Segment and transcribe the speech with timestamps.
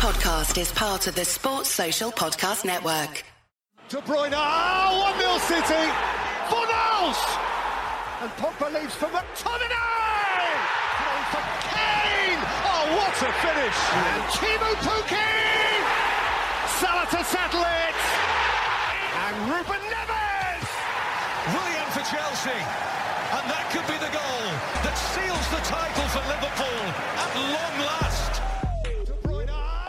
[0.00, 3.22] podcast is part of the Sports Social Podcast Network.
[3.90, 5.84] De Bruyne, ah, 1-0 City,
[6.48, 7.20] Fornals!
[8.24, 10.40] And Pogba leaves for McTominay!
[10.96, 12.40] Throw for Kane!
[12.64, 13.78] Oh, what a finish!
[13.92, 15.36] And Teemu Pukki!
[16.80, 18.00] Salah to settle it!
[19.20, 20.68] And Ruben Neves!
[21.52, 22.60] Brilliant for Chelsea.
[23.36, 24.44] And that could be the goal
[24.80, 26.84] that seals the title for Liverpool
[27.20, 28.39] at long last.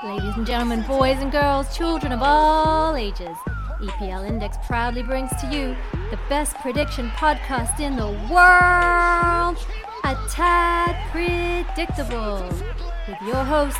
[0.04, 3.38] Ladies and gentlemen, boys and girls, children of all ages,
[3.82, 5.76] EPL Index proudly brings to you
[6.10, 9.58] the best prediction podcast in the world,
[10.04, 12.42] A Tad Predictable,
[13.08, 13.78] with your host,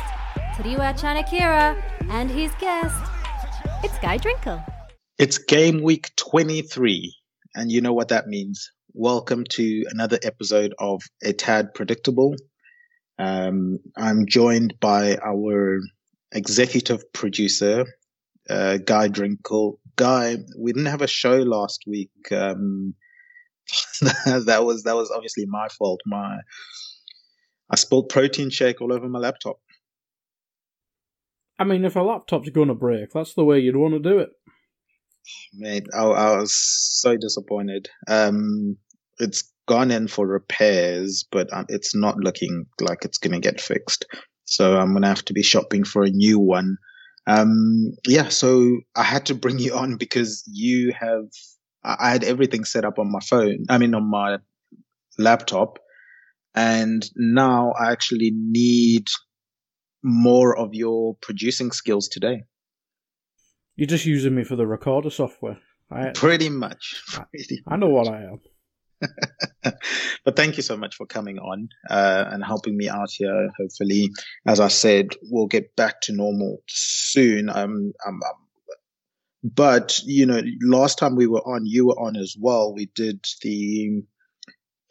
[0.54, 2.94] Tadiwa Chanakira, and his guest,
[3.82, 4.64] it's Guy Drinkle.
[5.18, 7.12] It's game week 23,
[7.56, 8.70] and you know what that means.
[8.92, 12.36] Welcome to another episode of A Tad Predictable.
[13.18, 15.80] Um, I'm joined by our
[16.32, 17.84] executive producer,
[18.48, 19.78] uh, Guy Drinkle.
[19.96, 22.10] Guy, we didn't have a show last week.
[22.30, 22.94] Um,
[24.00, 26.00] that was that was obviously my fault.
[26.06, 26.38] My
[27.70, 29.58] I spilled protein shake all over my laptop.
[31.58, 34.30] I mean, if a laptop's gonna break, that's the way you'd want to do it.
[35.54, 37.88] Mate, I, I was so disappointed.
[38.08, 38.76] Um,
[39.18, 43.60] it's gone in for repairs, but um, it's not looking like it's going to get
[43.60, 44.04] fixed.
[44.52, 46.76] So I'm going to have to be shopping for a new one.
[47.26, 51.24] Um, yeah, so I had to bring you on because you have,
[51.82, 54.38] I I had everything set up on my phone, I mean, on my
[55.18, 55.78] laptop.
[56.54, 59.08] And now I actually need
[60.02, 62.42] more of your producing skills today.
[63.76, 65.58] You're just using me for the recorder software.
[65.90, 67.02] I, Pretty much.
[67.30, 68.40] Pretty I know what I am.
[70.24, 73.50] but thank you so much for coming on uh, and helping me out here.
[73.58, 74.10] Hopefully,
[74.46, 77.48] as I said, we'll get back to normal soon.
[77.48, 78.42] Um, um, um,
[79.42, 82.72] but you know, last time we were on, you were on as well.
[82.74, 84.02] We did the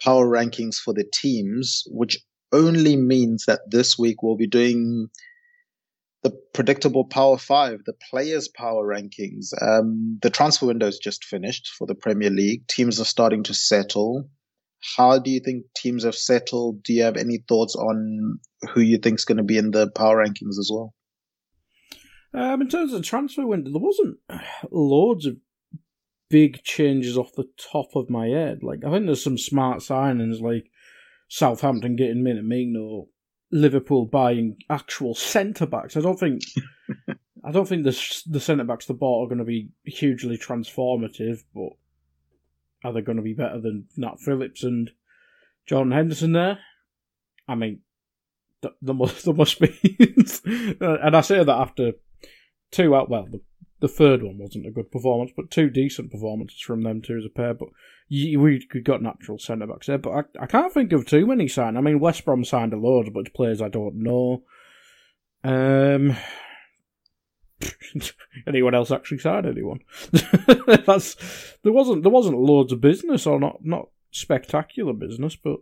[0.04, 2.18] power rankings for the teams, which
[2.52, 5.10] only means that this week we'll be doing
[6.24, 9.52] the predictable Power Five, the players' power rankings.
[9.62, 12.68] Um, the transfer window is just finished for the Premier League.
[12.68, 14.30] Teams are starting to settle.
[14.98, 16.84] How do you think teams have settled?
[16.84, 18.40] Do you have any thoughts on
[18.74, 20.94] who you think is going to be in the power rankings as well?
[22.34, 24.18] Um, in terms of the transfer window, there wasn't
[24.72, 25.36] loads of
[26.30, 28.60] big changes off the top of my head.
[28.64, 30.66] Like I think there's some smart signings, like
[31.28, 33.08] Southampton getting Minamino,
[33.52, 35.98] Liverpool buying actual centre backs.
[35.98, 36.42] I don't think,
[37.44, 41.44] I don't think the the centre backs they bought are going to be hugely transformative,
[41.54, 41.70] but
[42.84, 44.92] are they going to be better than Nat Phillips and
[45.66, 46.32] Jordan Henderson?
[46.32, 46.60] There,
[47.48, 47.82] I mean,
[48.62, 49.78] th- there must there must be,
[50.82, 51.94] and I say that after
[52.72, 53.10] two out.
[53.10, 53.42] Well, the,
[53.82, 57.26] the third one wasn't a good performance, but two decent performances from them two as
[57.26, 57.54] a pair.
[57.56, 57.70] But
[58.10, 61.78] we got natural centre backs there, but I, I can't think of too many signed.
[61.78, 64.44] I mean, West Brom signed a load, but players I don't know.
[65.44, 66.16] Um,
[68.48, 69.80] anyone else actually signed anyone?
[70.86, 71.16] That's
[71.64, 75.58] there wasn't there wasn't loads of business or not not spectacular business, but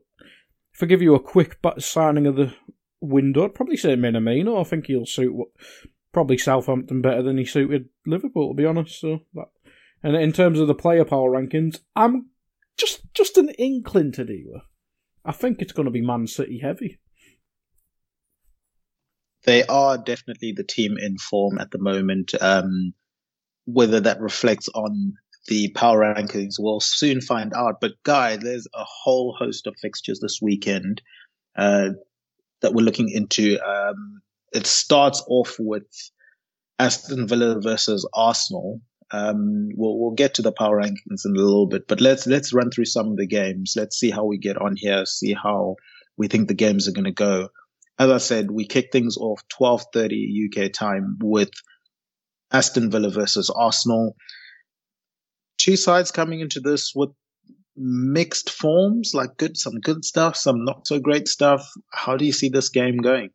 [0.73, 2.53] if I give you a quick signing of the
[2.99, 4.59] window, I'd probably say Minamino.
[4.59, 5.49] I think he'll suit what,
[6.11, 8.99] probably Southampton better than he suited Liverpool, to be honest.
[8.99, 9.47] So that,
[10.03, 12.29] and in terms of the player power rankings, I'm
[12.77, 14.63] just just an inkling to do with.
[15.25, 16.99] I think it's going to be Man City heavy.
[19.45, 22.33] They are definitely the team in form at the moment.
[22.39, 22.93] Um,
[23.65, 25.13] whether that reflects on
[25.47, 27.75] the power rankings, we'll soon find out.
[27.81, 31.01] But Guy, there's a whole host of fixtures this weekend
[31.55, 31.89] uh,
[32.61, 33.59] that we're looking into.
[33.59, 34.21] Um,
[34.53, 35.87] it starts off with
[36.77, 38.81] Aston Villa versus Arsenal.
[39.11, 42.53] Um, we'll we'll get to the power rankings in a little bit, but let's let's
[42.53, 43.73] run through some of the games.
[43.75, 45.05] Let's see how we get on here.
[45.05, 45.75] See how
[46.17, 47.49] we think the games are going to go.
[47.97, 51.49] As I said, we kick things off 12:30 UK time with
[52.51, 54.15] Aston Villa versus Arsenal.
[55.57, 57.09] Two sides coming into this with
[57.75, 61.67] mixed forms, like good, some good stuff, some not so great stuff.
[61.91, 63.31] How do you see this game going?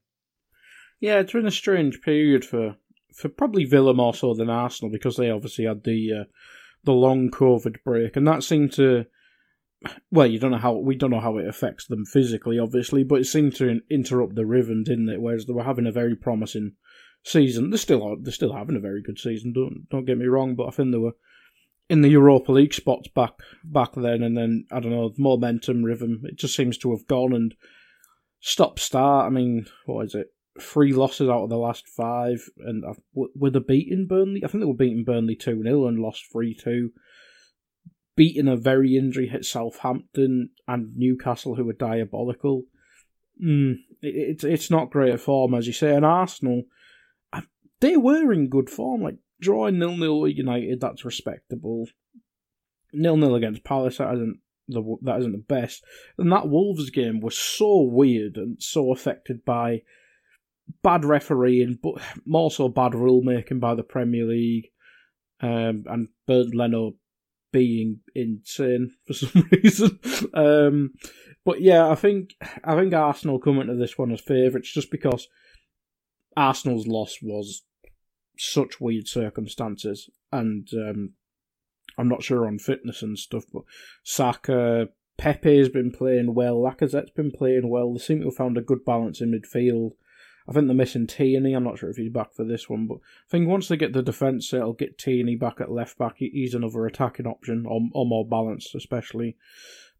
[1.04, 2.76] Yeah, it's been a strange period for
[3.14, 6.24] for probably Villa more so than Arsenal because they obviously had the uh,
[6.84, 9.04] the long COVID break, and that seemed to.
[10.10, 13.20] Well, you don't know how we don't know how it affects them physically, obviously, but
[13.20, 15.20] it seemed to interrupt the rhythm, didn't it?
[15.20, 16.72] Whereas they were having a very promising
[17.22, 17.68] season.
[17.68, 19.52] They're still are, they're still having a very good season.
[19.52, 21.16] Don't don't get me wrong, but I think they were
[21.90, 26.22] in the Europa League spots back back then, and then I don't know momentum, rhythm.
[26.24, 27.54] It just seems to have gone and
[28.40, 29.26] stop start.
[29.26, 30.28] I mean, what is it?
[30.60, 34.42] Three losses out of the last five, and were they beating Burnley?
[34.44, 36.90] I think they were beating Burnley 2 0 and lost 3 2.
[38.16, 42.64] Beating a very injury hit Southampton and Newcastle, who were diabolical.
[43.44, 45.94] Mm, it, it's it's not great form, as you say.
[45.94, 46.62] And Arsenal,
[47.80, 49.02] they were in good form.
[49.02, 51.86] Like drawing nil nil United, that's respectable.
[52.92, 55.84] Nil nil against Palace, that isn't the that isn't the best.
[56.16, 59.82] And that Wolves game was so weird and so affected by
[60.82, 61.94] bad refereeing, but
[62.24, 64.68] more so bad rulemaking by the Premier League,
[65.40, 66.94] um, and Bernd Leno
[67.52, 69.98] being insane for some reason.
[70.34, 70.94] Um,
[71.44, 72.34] but yeah, I think
[72.64, 75.28] I think Arsenal come into this one as favourites just because
[76.36, 77.62] Arsenal's loss was
[78.38, 81.12] such weird circumstances, and um,
[81.98, 83.62] I'm not sure on fitness and stuff, but
[84.02, 84.88] Saka,
[85.18, 87.92] Pepe's been playing well, Lacazette's been playing well.
[87.92, 89.92] They seem to have found a good balance in midfield.
[90.46, 91.54] I think they're missing Tierney.
[91.54, 93.94] I'm not sure if he's back for this one, but I think once they get
[93.94, 96.16] the defence, it'll get Tierney back at left back.
[96.18, 99.36] He's another attacking option, or, or more balanced, especially.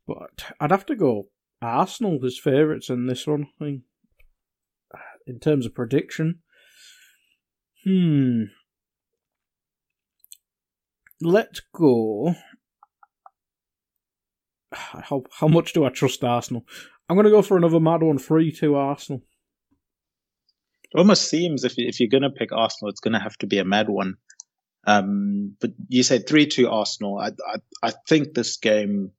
[0.07, 1.29] But I'd have to go
[1.63, 3.49] Arsenal as favourites in this one.
[3.59, 3.83] I mean,
[5.27, 6.41] in terms of prediction,
[7.85, 8.45] hmm.
[11.21, 12.35] Let's go.
[14.73, 16.67] How how much do I trust Arsenal?
[17.09, 19.23] I'm going to go for another mad one, three two Arsenal.
[20.95, 23.47] It almost seems if if you're going to pick Arsenal, it's going to have to
[23.47, 24.15] be a mad one.
[24.87, 27.19] Um, but you said three two Arsenal.
[27.19, 29.11] I, I I think this game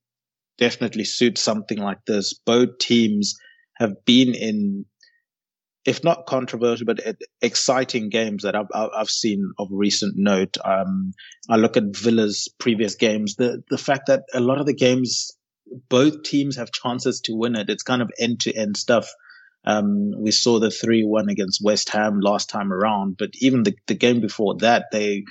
[0.58, 2.34] definitely suits something like this.
[2.34, 3.36] Both teams
[3.76, 4.86] have been in,
[5.84, 7.02] if not controversial, but
[7.42, 10.58] exciting games that I've, I've seen of recent note.
[10.64, 11.12] Um,
[11.50, 13.36] I look at Villa's previous games.
[13.36, 15.32] The the fact that a lot of the games,
[15.90, 17.70] both teams have chances to win it.
[17.70, 19.10] It's kind of end to end stuff.
[19.66, 23.96] Um, we saw the 3-1 against West Ham last time around, but even the, the
[23.96, 25.26] game before that, they,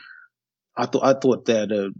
[0.76, 1.90] I thought, I thought had a,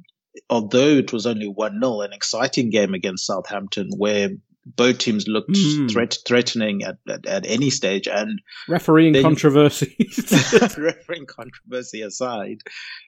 [0.51, 4.31] although it was only 1-0, an exciting game against Southampton where
[4.67, 5.91] both teams looked mm.
[5.91, 9.95] threat, threatening at, at, at, any stage and refereeing then, controversy
[10.79, 12.63] refereeing controversy aside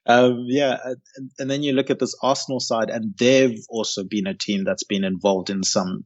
[0.06, 4.26] um, yeah and, and, then you look at this arsenal side and they've also been
[4.26, 6.05] a team that's been involved in some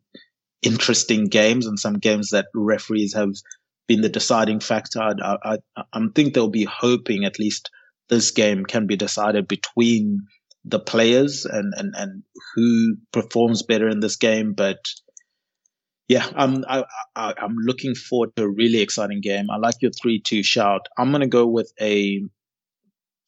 [0.63, 3.33] interesting games and some games that referees have
[3.87, 5.01] been the deciding factor.
[5.01, 5.59] I, I,
[5.93, 7.71] I think they'll be hoping at least
[8.09, 10.27] this game can be decided between
[10.65, 12.23] the players and, and, and
[12.55, 14.53] who performs better in this game.
[14.53, 14.79] But
[16.09, 16.85] yeah, I'm, I,
[17.17, 19.51] I, I'm looking forward to a really exciting game.
[19.51, 20.87] I like your 3-2 shout.
[20.99, 22.23] I'm to go with a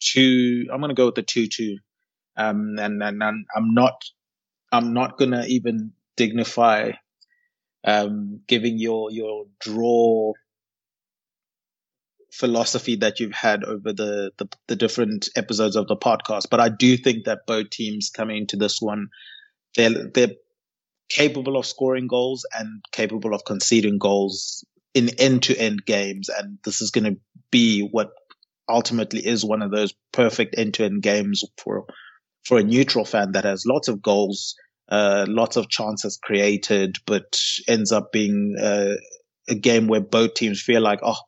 [0.01, 1.77] two, I'm to go with the 2-2.
[2.37, 3.95] Um, and, and, and I'm not,
[4.71, 6.93] I'm not to even dignify
[7.85, 10.33] um, giving your your draw
[12.33, 16.49] philosophy that you've had over the, the, the different episodes of the podcast.
[16.51, 19.09] But I do think that both teams coming into this one,
[19.77, 20.35] they're they're
[21.09, 24.65] capable of scoring goals and capable of conceding goals
[24.95, 26.31] in end to end games.
[26.31, 27.21] And this is going to
[27.51, 28.11] be what
[28.69, 31.85] ultimately is one of those perfect end to end games for
[32.45, 34.57] for a neutral fan that has lots of goals
[35.29, 38.95] lots of chances created, but ends up being uh,
[39.49, 41.19] a game where both teams feel like, oh,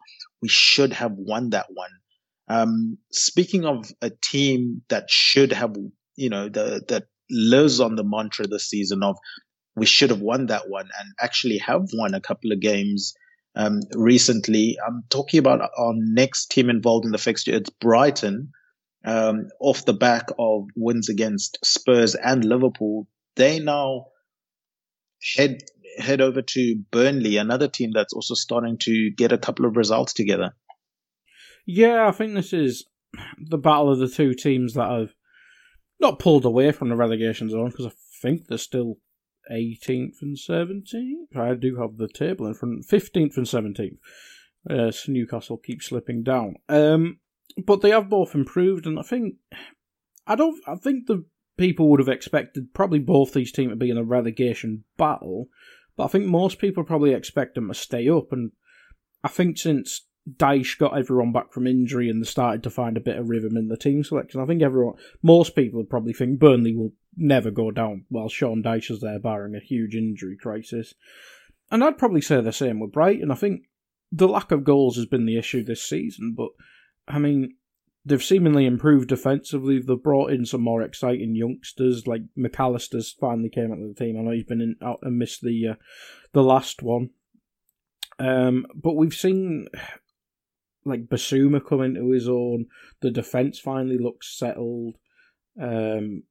[0.42, 1.90] we should have won that one.
[2.48, 5.74] Um, speaking of a team that should have,
[6.16, 9.16] you know, the, that lives on the mantra this season of
[9.76, 13.14] we should have won that one and actually have won a couple of games
[13.56, 14.76] um, recently.
[14.86, 17.54] I'm talking about our next team involved in the fixture.
[17.54, 18.50] It's Brighton.
[19.06, 23.06] Um, off the back of wins against Spurs and Liverpool,
[23.36, 24.06] they now
[25.36, 25.62] head
[25.98, 30.12] head over to Burnley, another team that's also starting to get a couple of results
[30.12, 30.54] together.
[31.66, 32.84] Yeah, I think this is
[33.38, 35.14] the battle of the two teams that have
[36.00, 38.96] not pulled away from the relegation zone because I think they're still
[39.50, 41.36] 18th and 17th.
[41.36, 42.86] I do have the table in front.
[42.86, 43.98] 15th and 17th.
[44.68, 46.56] Uh, so Newcastle keep slipping down.
[46.68, 47.20] Um,
[47.64, 49.34] but they have both improved, and I think
[50.26, 50.58] I don't.
[50.66, 51.24] I think the
[51.56, 55.48] people would have expected probably both these teams to be in a relegation battle,
[55.96, 58.32] but I think most people probably expect them to stay up.
[58.32, 58.52] And
[59.22, 63.00] I think since Dyche got everyone back from injury and they started to find a
[63.00, 66.38] bit of rhythm in the team selection, I think everyone, most people would probably think
[66.38, 70.94] Burnley will never go down while Sean Dyche is there, barring a huge injury crisis.
[71.70, 73.30] And I'd probably say the same with Brighton.
[73.30, 73.62] I think
[74.10, 76.50] the lack of goals has been the issue this season, but
[77.06, 77.56] I mean,
[78.04, 79.78] they've seemingly improved defensively.
[79.78, 83.94] They've brought in some more exciting youngsters, like Mac Allister's finally came out of the
[83.94, 84.18] team.
[84.18, 85.74] I know he's been in, out and missed the uh,
[86.32, 87.10] the last one.
[88.18, 89.68] Um, but we've seen
[90.84, 92.66] like Bissouma coming to his own.
[93.00, 94.96] The defense finally looks settled.
[95.60, 96.24] Um,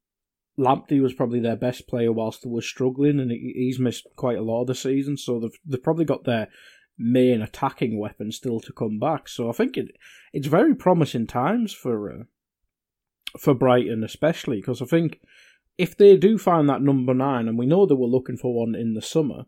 [0.58, 4.44] Lamptey was probably their best player whilst they were struggling, and he's missed quite a
[4.44, 5.18] lot of the season.
[5.18, 6.50] So they've they've probably got their
[6.98, 9.28] main attacking weapon still to come back.
[9.28, 9.96] So I think it
[10.32, 12.24] it's very promising times for uh,
[13.40, 15.20] for Brighton, especially because I think
[15.78, 18.76] if they do find that number nine, and we know they were looking for one
[18.76, 19.46] in the summer,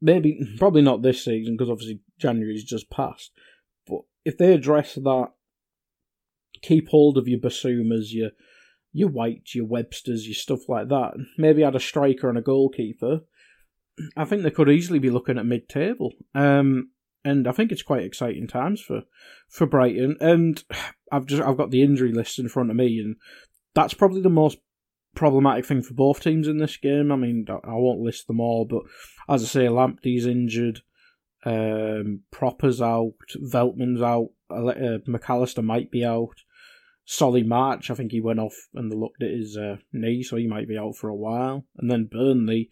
[0.00, 3.32] maybe probably not this season because obviously January's just passed.
[3.86, 5.28] But if they address that,
[6.62, 8.30] keep hold of your Bissoumas, your
[8.92, 11.14] your Whites, your Websters, your stuff like that.
[11.36, 13.20] Maybe add a striker and a goalkeeper.
[14.16, 16.12] I think they could easily be looking at mid-table.
[16.34, 16.90] Um,
[17.24, 19.02] and I think it's quite exciting times for
[19.48, 20.16] for Brighton.
[20.20, 20.62] And
[21.10, 23.16] I've just I've got the injury list in front of me, and
[23.74, 24.58] that's probably the most
[25.14, 27.10] problematic thing for both teams in this game.
[27.10, 28.82] I mean, I won't list them all, but
[29.28, 30.80] as I say, Lamptey's injured,
[31.44, 36.36] um, Propper's out, Veltman's out, uh, Mac Allister might be out.
[37.06, 40.46] Solly March, I think he went off and looked at his uh, knee, so he
[40.46, 41.66] might be out for a while.
[41.76, 42.70] And then Burnley,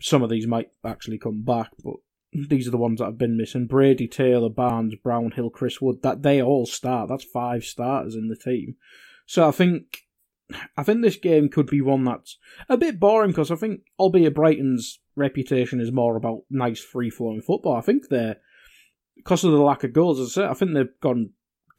[0.00, 1.96] some of these might actually come back, but
[2.32, 3.66] these are the ones that have been missing.
[3.66, 7.08] Brady, Taylor, Barnes, Brownhill, Chris Wood, that they all start.
[7.08, 8.76] That's five starters in the team.
[9.26, 10.04] So I think
[10.76, 14.34] I think this game could be one that's a bit boring because I think, albeit
[14.34, 18.36] Brighton's reputation is more about nice free flowing football, I think they're
[19.16, 20.18] because of the lack of goals.
[20.18, 21.30] As I said, I think they've gone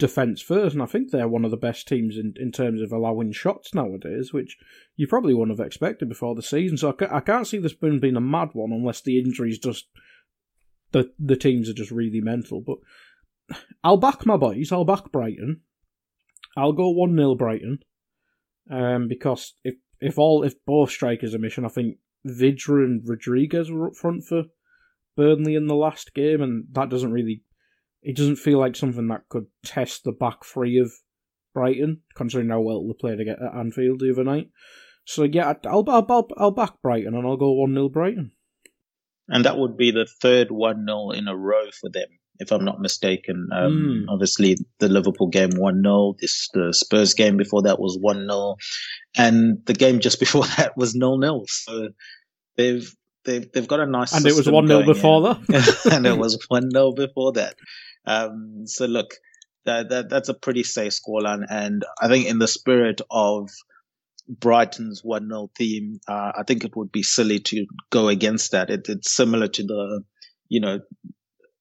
[0.04, 2.92] defence first, and I think they're one of the best teams in, in terms of
[2.92, 4.58] allowing shots nowadays, which
[4.98, 6.76] you probably wouldn't have expected before the season.
[6.76, 9.86] So I, I can't see this being, being a mad one unless the injuries just
[10.92, 12.60] the the teams are just really mental.
[12.60, 12.80] But
[13.82, 14.74] I'll back my boys.
[14.74, 15.62] I'll back Brighton.
[16.58, 17.80] I'll go one 0 Brighton,
[18.70, 21.96] um, because if if all if both strikers are missing, I think
[22.28, 24.44] Vydra and Rodriguez were up front for
[25.16, 27.44] Burnley in the last game, and that doesn't really
[28.04, 30.92] it doesn't feel like something that could test the back three of
[31.54, 34.50] Brighton, considering how well they played at Anfield the other night.
[35.06, 38.32] So yeah, I'll I'll I'll, I'll back Brighton and I'll go one 0 Brighton.
[39.30, 42.08] And that would be the third one 0 in a row for them,
[42.40, 43.50] if I'm not mistaken.
[43.54, 44.14] Um, mm.
[44.14, 48.56] Obviously, the Liverpool game one 0 This the Spurs game before that was one 0
[49.16, 51.90] and the game just before that was 0 0 So
[52.58, 52.94] they've
[53.26, 56.44] they've they've got a nice and it was one 0 before that, and it was
[56.48, 57.56] one 0 before that.
[58.06, 59.16] Um, so look,
[59.66, 63.50] that, that that's a pretty safe scoreline, and I think in the spirit of
[64.28, 68.70] Brighton's one 0 theme, uh, I think it would be silly to go against that.
[68.70, 70.04] It, it's similar to the,
[70.50, 70.80] you know,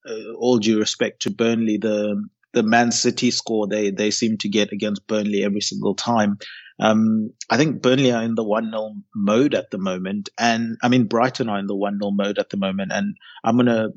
[0.09, 4.49] uh, all due respect to Burnley, the the Man City score they they seem to
[4.49, 6.38] get against Burnley every single time.
[6.81, 10.31] Um, I think Burnley are in the 1 0 mode at the moment.
[10.38, 12.93] And I mean, Brighton are in the 1 0 mode at the moment.
[12.93, 13.91] And I'm going to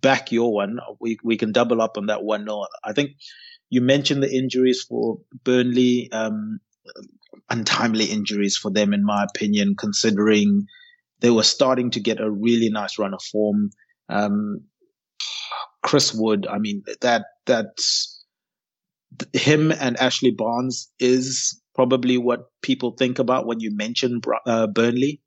[0.00, 0.78] back your one.
[1.00, 2.44] We we can double up on that one.
[2.44, 3.12] No, I think
[3.70, 6.60] you mentioned the injuries for Burnley, um,
[7.50, 10.66] untimely injuries for them, in my opinion, considering
[11.20, 13.70] they were starting to get a really nice run of form.
[14.08, 14.62] Um,
[15.82, 18.15] Chris Wood, I mean that that's
[19.32, 25.20] him and Ashley Barnes is probably what people think about when you mention uh, Burnley.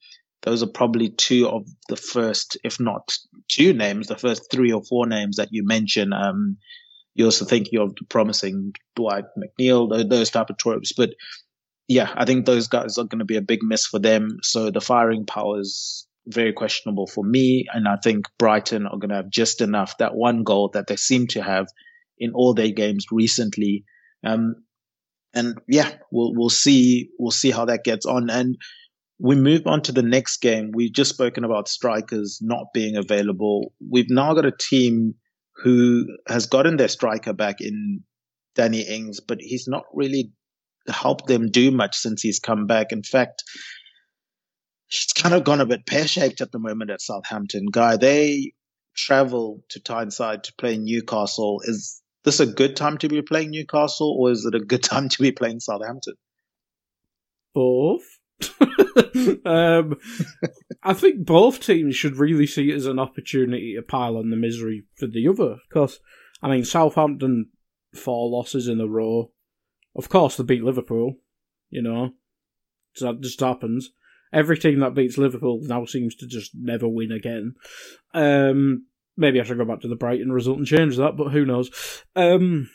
[0.44, 3.16] Those are probably two of the first, if not
[3.50, 6.14] two names, the first three or four names that you mention.
[6.14, 6.58] Um,
[7.14, 10.94] you also think of the promising Dwight McNeil, those type of tropes.
[10.94, 11.10] But
[11.88, 14.38] yeah, I think those guys are going to be a big miss for them.
[14.44, 17.66] So the firing power is very questionable for me.
[17.74, 20.96] And I think Brighton are going to have just enough, that one goal that they
[20.96, 21.68] seem to have
[22.20, 23.86] in all their games recently.
[24.24, 24.56] Um,
[25.34, 28.30] and yeah, we'll, we'll see, we'll see how that gets on.
[28.30, 28.58] And
[29.20, 30.72] we move on to the next game.
[30.74, 33.74] We've just spoken about strikers not being available.
[33.88, 35.16] We've now got a team
[35.64, 38.04] who has gotten their striker back in
[38.56, 40.32] Danny Ings, but he's not really
[40.88, 42.92] helped them do much since he's come back.
[42.92, 43.44] In fact,
[44.88, 47.68] it's kind of gone a bit pear shaped at the moment at Southampton.
[47.72, 48.54] Guy, they
[48.96, 51.62] travel to Tyneside to play Newcastle.
[51.64, 55.10] Is this a good time to be playing Newcastle, or is it a good time
[55.10, 56.16] to be playing Southampton?
[57.54, 58.04] Both.
[59.46, 59.98] um,
[60.84, 64.38] I think both teams should really see it as an opportunity to pile on the
[64.38, 65.58] misery for the other.
[65.68, 66.00] Because,
[66.42, 67.50] I mean, Southampton,
[67.94, 69.32] four losses in a row.
[69.96, 71.16] Of course, they beat Liverpool,
[71.70, 72.12] you know.
[73.02, 73.92] That just happens.
[74.32, 77.56] Every team that beats Liverpool now seems to just never win again.
[78.14, 78.86] Um,
[79.20, 81.70] maybe I should go back to the Brighton result and change that, but who knows?
[82.16, 82.70] Um,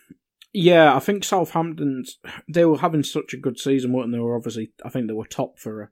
[0.53, 4.19] yeah, I think Southampton's they were having such a good season, weren't they?
[4.19, 5.89] Were obviously I think they were top for a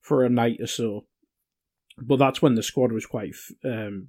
[0.00, 1.04] for a night or so,
[1.98, 3.34] but that's when the squad was quite
[3.64, 4.08] um,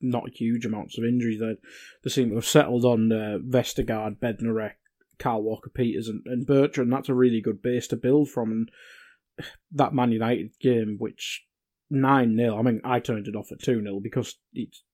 [0.00, 1.38] not huge amounts of injuries.
[1.38, 1.56] They
[2.02, 4.74] they seem to have settled on uh, Vestergaard, Bednarek,
[5.18, 6.92] Kyle Walker Peters, and, and Bertrand.
[6.92, 8.50] That's a really good base to build from.
[8.50, 8.70] And
[9.72, 11.46] that Man United game, which
[11.90, 14.38] 9 0, I mean, I turned it off at 2 0 because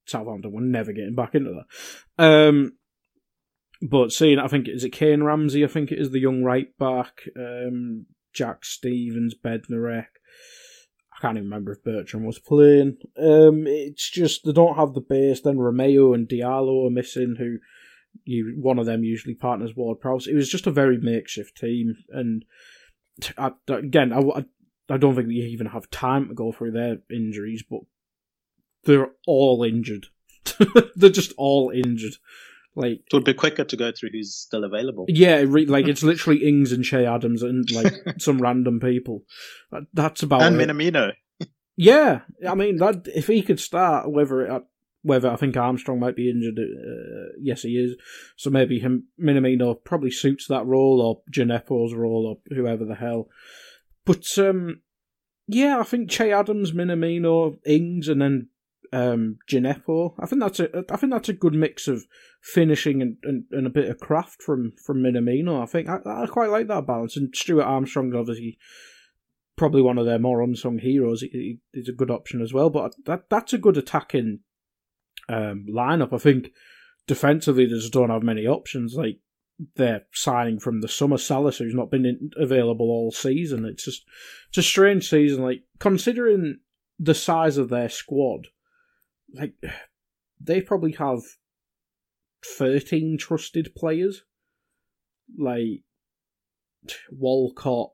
[0.06, 1.52] Southampton were never getting back into
[2.18, 2.25] that.
[2.25, 2.72] Um,
[3.82, 5.64] but seeing, I think, is it Kayne Ramsay?
[5.64, 7.22] I think it is the young right back.
[7.36, 10.06] Um, Jack Stephens, Bednarek.
[11.16, 12.98] I can't even remember if Bertrand was playing.
[13.18, 15.40] Um, it's just they don't have the base.
[15.40, 17.58] Then Romeu and Diallo are missing, who
[18.25, 20.26] you one of them usually partners Ward Prowse.
[20.26, 22.44] It was just a very makeshift team, and
[23.38, 24.44] I, again, I,
[24.90, 27.80] I don't think we even have time to go through their injuries, but
[28.86, 30.06] they're all injured.
[30.96, 32.14] they're just all injured.
[32.74, 35.06] Like it would be quicker to go through who's still available.
[35.08, 39.24] Yeah, like it's literally Ings and Che Adams and like some random people.
[39.92, 40.68] That's about and it.
[40.68, 41.12] Minamino.
[41.76, 44.62] Yeah, I mean that if he could start, whether it,
[45.02, 47.96] whether I think Armstrong might be injured, uh, yes he is.
[48.36, 53.28] So maybe him Minamino probably suits that role or Djenepo's role or whoever the hell.
[54.04, 54.82] But um,
[55.46, 58.48] yeah, I think Che Adams, Minamino, Ings, and then
[58.96, 60.14] um, Djenepo.
[60.18, 62.06] I think that's a I think that's a good mix of
[62.40, 65.62] finishing and, and, and a bit of craft from from Minamino.
[65.62, 67.16] I think I, I quite like that balance.
[67.16, 68.58] And Stuart Armstrong, obviously,
[69.56, 71.20] probably one of their more unsung heroes.
[71.20, 72.70] He, he's a good option as well.
[72.70, 74.40] But that that's a good attacking
[75.28, 76.14] um, lineup.
[76.14, 76.52] I think
[77.06, 78.94] defensively, they just don't have many options.
[78.94, 79.18] Like
[79.74, 83.66] they're signing from the summer Salisu, who's not been in, available all season.
[83.66, 84.06] It's just
[84.48, 85.42] it's a strange season.
[85.42, 86.60] Like considering
[86.98, 88.46] the size of their squad,
[89.33, 89.54] like
[90.40, 91.21] they probably have
[92.45, 94.23] thirteen trusted players,
[95.38, 95.83] like
[97.11, 97.90] Walcott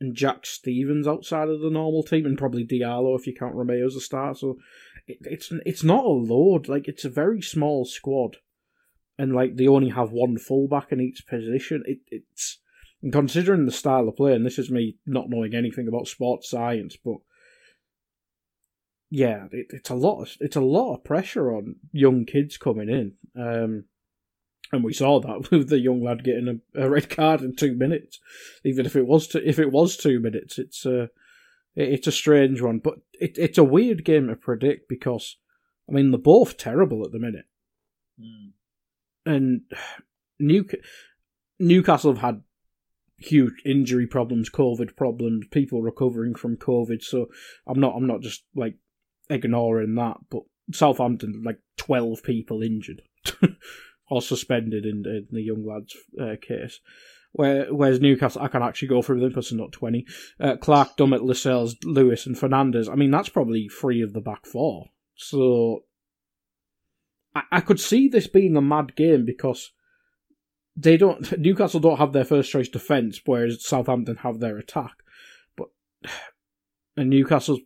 [0.00, 3.86] and Jack Stephens outside of the normal team, and probably Diallo if you count Romeu
[3.86, 4.38] as a start.
[4.38, 4.58] So
[5.06, 6.68] it, it's it's not a load.
[6.68, 8.36] Like it's a very small squad
[9.18, 11.82] and like they only have one fullback in each position.
[11.86, 12.60] It, it's
[13.12, 16.96] considering the style of play, and this is me not knowing anything about sports science,
[17.04, 17.16] but
[19.10, 20.22] yeah, it, it's a lot.
[20.22, 23.84] Of, it's a lot of pressure on young kids coming in, um,
[24.72, 27.74] and we saw that with the young lad getting a, a, red card in two
[27.74, 28.18] minutes.
[28.64, 31.04] Even if it was to, if it was two minutes, it's a
[31.74, 35.36] it, it's a strange one, but it, it's a weird game to predict because
[35.88, 37.46] I mean they're both terrible at the minute.
[38.20, 38.52] Mm
[39.28, 39.60] and
[40.38, 40.64] New
[41.58, 42.42] Newcastle have had
[43.18, 47.02] huge injury problems, COVID problems, people recovering from COVID.
[47.02, 47.26] So
[47.66, 48.76] I'm not I'm not just like
[49.30, 53.02] ignoring that, but Southampton like twelve people injured
[54.10, 56.80] or suspended in, in the young lads' uh, case.
[57.32, 60.06] Where, whereas Newcastle, I can actually go through them because not 20.
[60.40, 62.88] Uh, Clark, Dummett, Lascelles, Lewis, and Fernandez.
[62.88, 64.86] I mean, that's probably three of the back four.
[65.14, 65.84] So
[67.34, 69.72] I, I could see this being a mad game because
[70.76, 74.94] they don't Newcastle don't have their first choice defence, whereas Southampton have their attack.
[75.56, 75.68] But
[76.96, 77.60] and Newcastle's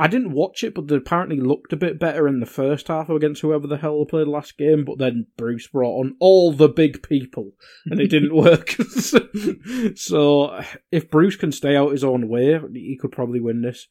[0.00, 3.08] I didn't watch it, but they apparently looked a bit better in the first half
[3.08, 4.84] against whoever the hell they played last game.
[4.84, 7.52] But then Bruce brought on all the big people,
[7.86, 8.70] and it didn't work.
[9.96, 13.88] so if Bruce can stay out his own way, he could probably win this.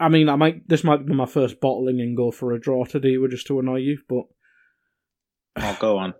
[0.00, 0.68] I mean, I might.
[0.68, 3.78] This might be my first bottling and go for a draw today, just to annoy
[3.78, 4.24] you, but
[5.56, 6.14] I'll go on.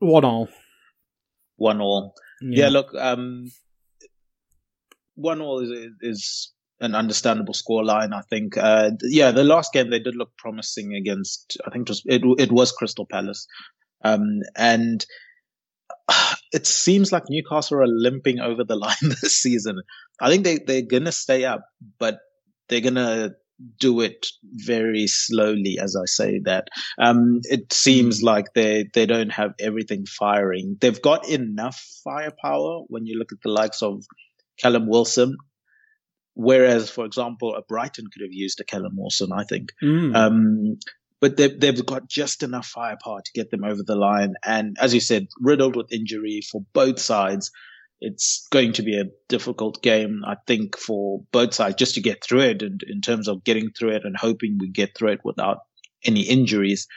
[0.00, 0.48] One all.
[1.56, 2.14] One all.
[2.42, 2.64] Yeah.
[2.64, 3.46] yeah look, um,
[5.14, 5.70] one all is
[6.02, 8.12] is an understandable scoreline.
[8.12, 8.56] I think.
[8.58, 11.56] Uh, yeah, the last game they did look promising against.
[11.66, 13.46] I think it was it, it was Crystal Palace,
[14.04, 15.04] um, and
[16.52, 19.80] it seems like Newcastle are limping over the line this season.
[20.20, 21.64] I think they, they're going to stay up,
[21.98, 22.18] but
[22.68, 23.34] they're going to
[23.78, 26.68] do it very slowly, as I say that.
[26.98, 28.26] Um, it seems hmm.
[28.26, 30.76] like they, they don't have everything firing.
[30.80, 34.04] They've got enough firepower when you look at the likes of
[34.58, 35.36] Callum Wilson.
[36.34, 39.70] Whereas, for example, a Brighton could have used a Callum Wilson, I think.
[39.82, 40.16] Mm.
[40.16, 40.78] Um,
[41.20, 44.34] but they've, they've got just enough firepower to get them over the line.
[44.44, 47.50] And as you said, riddled with injury for both sides.
[48.00, 52.24] It's going to be a difficult game, I think, for both sides just to get
[52.24, 55.20] through it and in terms of getting through it and hoping we get through it
[55.22, 55.58] without
[56.04, 56.88] any injuries.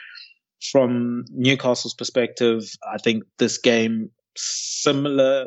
[0.72, 5.46] From Newcastle's perspective, I think this game, similar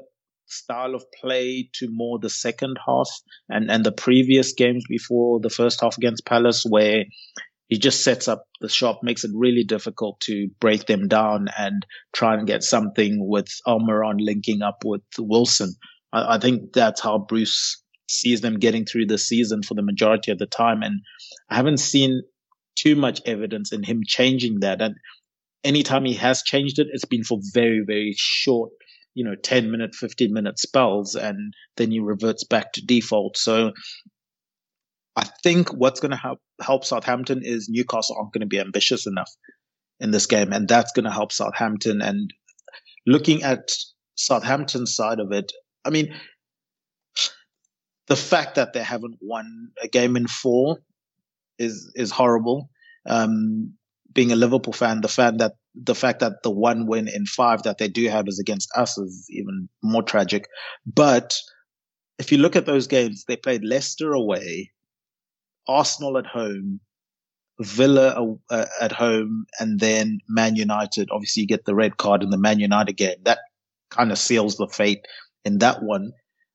[0.49, 3.09] style of play to more the second half
[3.47, 7.05] and, and the previous games before the first half against Palace, where
[7.67, 11.85] he just sets up the shop, makes it really difficult to break them down and
[12.13, 15.75] try and get something with Almiron linking up with Wilson.
[16.11, 20.31] I, I think that's how Bruce sees them getting through the season for the majority
[20.31, 20.81] of the time.
[20.81, 21.01] And
[21.49, 22.23] I haven't seen
[22.75, 24.81] too much evidence in him changing that.
[24.81, 24.95] And
[25.63, 28.71] anytime he has changed it, it's been for very, very short,
[29.13, 31.15] you know, 10 minute, 15 minute spells.
[31.15, 33.37] And then he reverts back to default.
[33.37, 33.71] So
[35.15, 39.07] I think what's going to help, help Southampton is Newcastle aren't going to be ambitious
[39.07, 39.31] enough
[39.99, 40.53] in this game.
[40.53, 42.01] And that's going to help Southampton.
[42.01, 42.33] And
[43.05, 43.71] looking at
[44.15, 45.51] Southampton's side of it,
[45.83, 46.13] I mean,
[48.07, 50.79] the fact that they haven't won a game in four
[51.57, 52.69] is is horrible.
[53.07, 53.75] Um,
[54.13, 57.63] being a Liverpool fan, the fan that the fact that the one win in five
[57.63, 60.47] that they do have is against us is even more tragic.
[60.85, 61.37] But
[62.17, 64.71] if you look at those games, they played Leicester away,
[65.67, 66.79] Arsenal at home,
[67.59, 71.09] Villa uh, at home, and then Man United.
[71.11, 73.17] Obviously, you get the red card in the Man United game.
[73.23, 73.39] That
[73.91, 75.05] kind of seals the fate
[75.45, 76.11] in that one.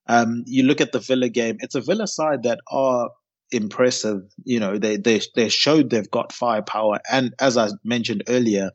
[0.07, 3.11] Um, you look at the Villa game; it's a Villa side that are
[3.50, 4.22] impressive.
[4.44, 8.70] You know, they they they showed they've got firepower, and as I mentioned earlier,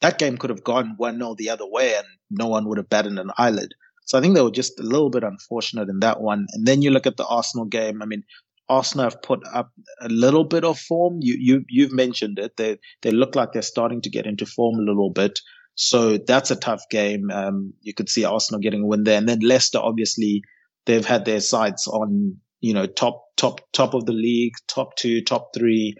[0.00, 2.88] that game could have gone one or the other way, and no one would have
[2.88, 3.72] batted an eyelid.
[4.04, 6.46] So I think they were just a little bit unfortunate in that one.
[6.52, 8.02] And then you look at the Arsenal game.
[8.02, 8.22] I mean,
[8.68, 11.18] Arsenal have put up a little bit of form.
[11.20, 12.56] You you you've mentioned it.
[12.56, 15.40] They they look like they're starting to get into form a little bit.
[15.74, 17.30] So that's a tough game.
[17.30, 20.42] Um, you could see Arsenal getting a win there, and then Leicester obviously
[20.86, 25.22] they've had their sights on you know top top top of the league, top two,
[25.22, 25.94] top three.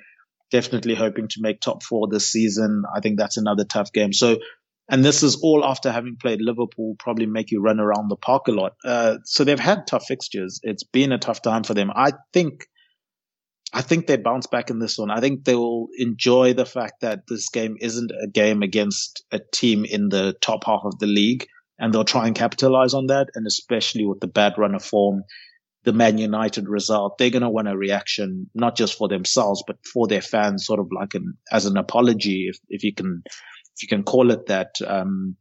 [0.51, 2.85] Definitely hoping to make top four this season.
[2.95, 4.13] I think that's another tough game.
[4.13, 4.39] So,
[4.89, 8.47] and this is all after having played Liverpool, probably make you run around the park
[8.47, 8.75] a lot.
[8.85, 10.61] Uh, so they've had tough fixtures.
[10.63, 11.91] It's been a tough time for them.
[11.95, 12.67] I think
[13.73, 15.11] I think they bounce back in this one.
[15.11, 19.41] I think they will enjoy the fact that this game isn't a game against a
[19.53, 21.47] team in the top half of the league
[21.79, 23.29] and they'll try and capitalize on that.
[23.35, 25.25] And especially with the bad run of form,
[25.87, 29.79] the Man United result, they're going to want a reaction, not just for themselves, but
[29.87, 33.83] for their fans, sort of like an, as an apology, if, if you can, if
[33.83, 34.75] you can call it that.
[34.85, 35.37] Um,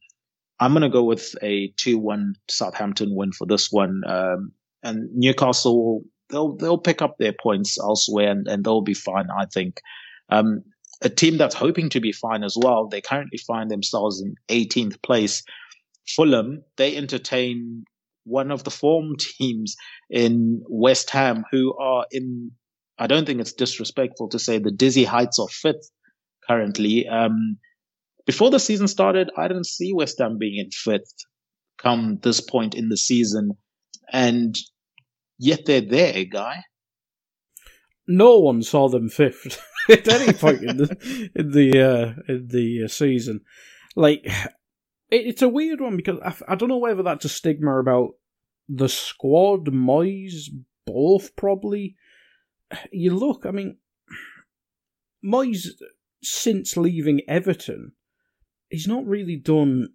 [0.59, 4.03] I'm going to go with a 2-1 Southampton win for this one.
[4.07, 4.51] Um,
[4.83, 9.47] and Newcastle, they'll, they'll pick up their points elsewhere and, and they'll be fine, I
[9.51, 9.81] think.
[10.29, 10.61] Um,
[11.01, 15.01] a team that's hoping to be fine as well, they currently find themselves in 18th
[15.01, 15.43] place
[16.07, 17.85] Fulham, they entertain
[18.25, 19.75] one of the form teams
[20.09, 22.51] in West Ham who are in,
[22.99, 25.89] I don't think it's disrespectful to say the dizzy heights of fifth
[26.47, 27.07] currently.
[27.07, 27.57] Um,
[28.25, 31.13] before the season started, I didn't see West Ham being in fifth
[31.77, 33.51] come this point in the season.
[34.11, 34.55] And
[35.37, 36.63] yet they're there, guy.
[38.07, 42.83] No one saw them fifth at any point in the in the uh, in the
[42.85, 43.41] uh, season.
[43.95, 44.27] Like
[45.11, 48.11] it, it's a weird one because I, I don't know whether that's a stigma about
[48.67, 50.49] the squad, Moyes,
[50.85, 51.95] both probably.
[52.91, 53.77] You look, I mean,
[55.23, 55.67] Moyes
[56.23, 57.91] since leaving Everton,
[58.69, 59.89] he's not really done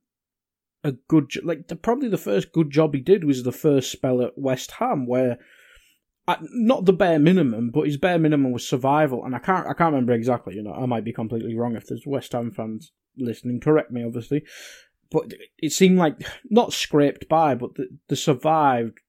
[0.84, 1.44] a good job.
[1.44, 4.72] Like the, probably the first good job he did was the first spell at West
[4.72, 5.38] Ham, where
[6.52, 9.24] not the bare minimum, but his bare minimum was survival.
[9.24, 10.54] And I can't I can't remember exactly.
[10.54, 13.60] You know, I might be completely wrong if there's West Ham fans listening.
[13.60, 14.44] Correct me, obviously
[15.10, 16.14] but it seemed like
[16.48, 19.00] not scraped by, but the, the survived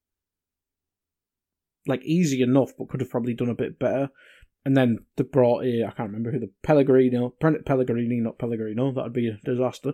[1.88, 4.10] like easy enough, but could have probably done a bit better.
[4.64, 9.30] And then they brought i can't remember who the Pellegrino, Pellegrini, not Pellegrino, that'd be
[9.30, 9.94] a disaster.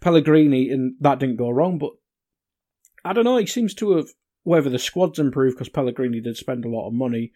[0.00, 1.92] Pellegrini, and that didn't go wrong, but
[3.04, 4.08] I don't know, he seems to have,
[4.42, 7.32] whether the squad's improved, because Pellegrini did spend a lot of money,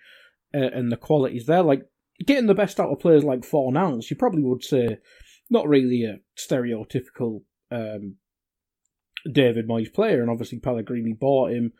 [0.54, 1.82] uh, and the quality's there, like,
[2.24, 4.96] getting the best out of players like Fornals, you probably would say,
[5.50, 8.16] not really a stereotypical um,
[9.30, 11.72] David Moyes player, and obviously Pellegrini bought him,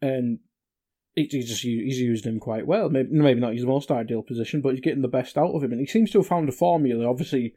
[0.00, 0.38] and
[1.14, 2.88] he's just he's used him quite well.
[2.88, 5.72] Maybe, maybe not his most ideal position, but he's getting the best out of him,
[5.72, 7.08] and he seems to have found a formula.
[7.08, 7.54] Obviously,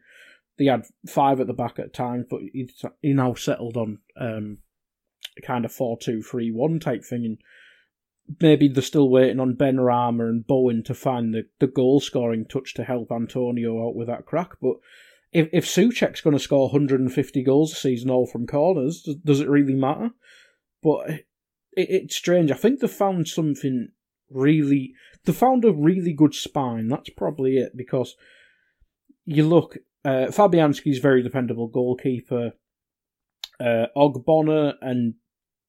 [0.58, 2.68] they had five at the back at times, but he
[3.02, 4.58] he now settled on um,
[5.42, 7.38] kind of four two three one type thing, and
[8.40, 12.74] maybe they're still waiting on Benrahma and Bowen to find the, the goal scoring touch
[12.74, 14.76] to help Antonio out with that crack, but
[15.32, 19.40] if if Soucek's going to score 150 goals a season all from corners, does, does
[19.40, 20.10] it really matter?
[20.82, 21.24] But it,
[21.76, 22.50] it's strange.
[22.50, 23.88] I think they found something
[24.30, 24.94] really.
[25.24, 26.88] They found a really good spine.
[26.88, 28.16] That's probably it because
[29.24, 29.78] you look.
[30.04, 32.52] Uh, Fabianski's very dependable goalkeeper.
[33.58, 35.14] Uh, Ogbonna and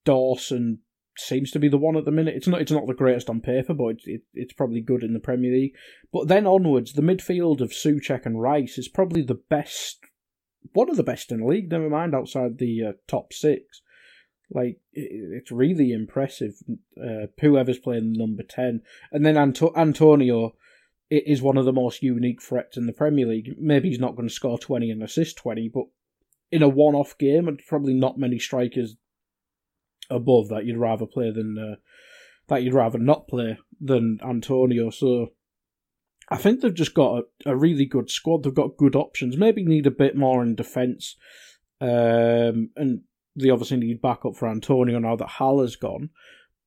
[0.06, 0.80] Dawson
[1.17, 2.36] seems to be the one at the minute.
[2.36, 5.13] It's not it's not the greatest on paper, but it's, it, it's probably good in
[5.13, 5.73] the Premier League.
[6.12, 9.99] But then onwards, the midfield of Soucek and Rice is probably the best,
[10.73, 11.69] one of the best in the league.
[11.69, 13.82] Never mind outside the uh, top six.
[14.49, 16.53] Like it's really impressive.
[16.95, 20.56] Uh, whoever's playing number ten, and then Anto- Antonio
[21.10, 23.56] is one of the most unique threats in the Premier League.
[23.60, 25.86] Maybe he's not going to score twenty and assist twenty, but
[26.49, 28.95] in a one-off game, and probably not many strikers
[30.10, 31.76] above that you'd rather play than uh,
[32.48, 34.89] that you'd rather not play than Antonio.
[34.89, 35.34] So
[36.30, 38.43] I think they've just got a, a really good squad.
[38.43, 39.38] They've got good options.
[39.38, 41.15] Maybe need a bit more in defence,
[41.82, 43.02] um, and
[43.36, 46.10] they obviously need backup for Antonio now that Haller's gone.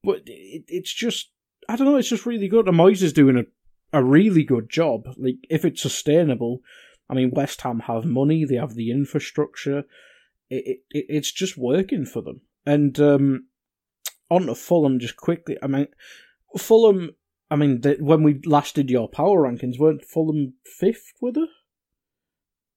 [0.02, 1.30] But it, it's just,
[1.68, 2.68] I don't know, it's just really good.
[2.68, 5.02] And Moyes is doing a, a really good job.
[5.16, 6.60] Like, if it's sustainable,
[7.08, 9.84] I mean, West Ham have money, they have the infrastructure.
[10.48, 12.40] It, it it's just working for them.
[12.70, 13.46] And um,
[14.30, 15.56] on to Fulham, just quickly.
[15.60, 15.88] I mean,
[16.56, 17.10] Fulham.
[17.50, 21.12] I mean, they, when we last did your power rankings, weren't Fulham fifth?
[21.20, 21.46] Were they?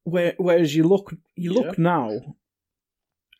[0.03, 1.83] Where, whereas you look, you look yeah.
[1.83, 2.19] now,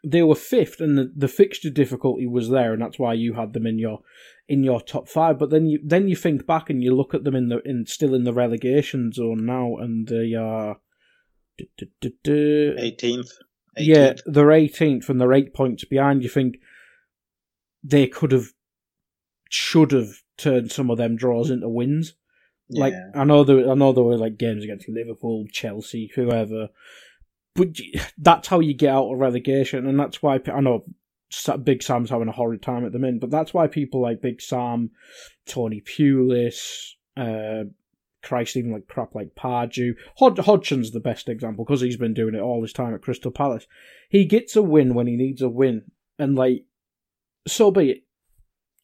[0.04, 3.54] they were fifth, and the, the fixture difficulty was there, and that's why you had
[3.54, 4.02] them in your
[4.48, 5.40] in your top five.
[5.40, 7.88] But then you then you think back and you look at them in the in
[7.88, 10.78] still in the relegation zone now, and they are
[12.78, 13.32] eighteenth.
[13.78, 16.24] Yeah, they're eighteenth, and they're eight points behind.
[16.24, 16.58] You think
[17.84, 18.48] they could have,
[19.50, 22.14] should have turned some of them draws into wins.
[22.70, 22.82] Yeah.
[22.82, 26.70] Like I know there, I know there were like games against Liverpool, Chelsea, whoever,
[27.56, 27.70] but
[28.18, 30.86] that's how you get out of relegation, and that's why I know
[31.64, 34.40] Big Sam's having a horrid time at the minute, but that's why people like Big
[34.40, 34.92] Sam,
[35.48, 37.66] Tony Pulis, uh,
[38.24, 39.96] Christ, even like crap like Pardew.
[40.18, 43.32] Hod- Hodgson's the best example because he's been doing it all his time at Crystal
[43.32, 43.68] Palace.
[44.10, 45.84] He gets a win when he needs a win,
[46.18, 46.66] and like,
[47.48, 48.04] so be it.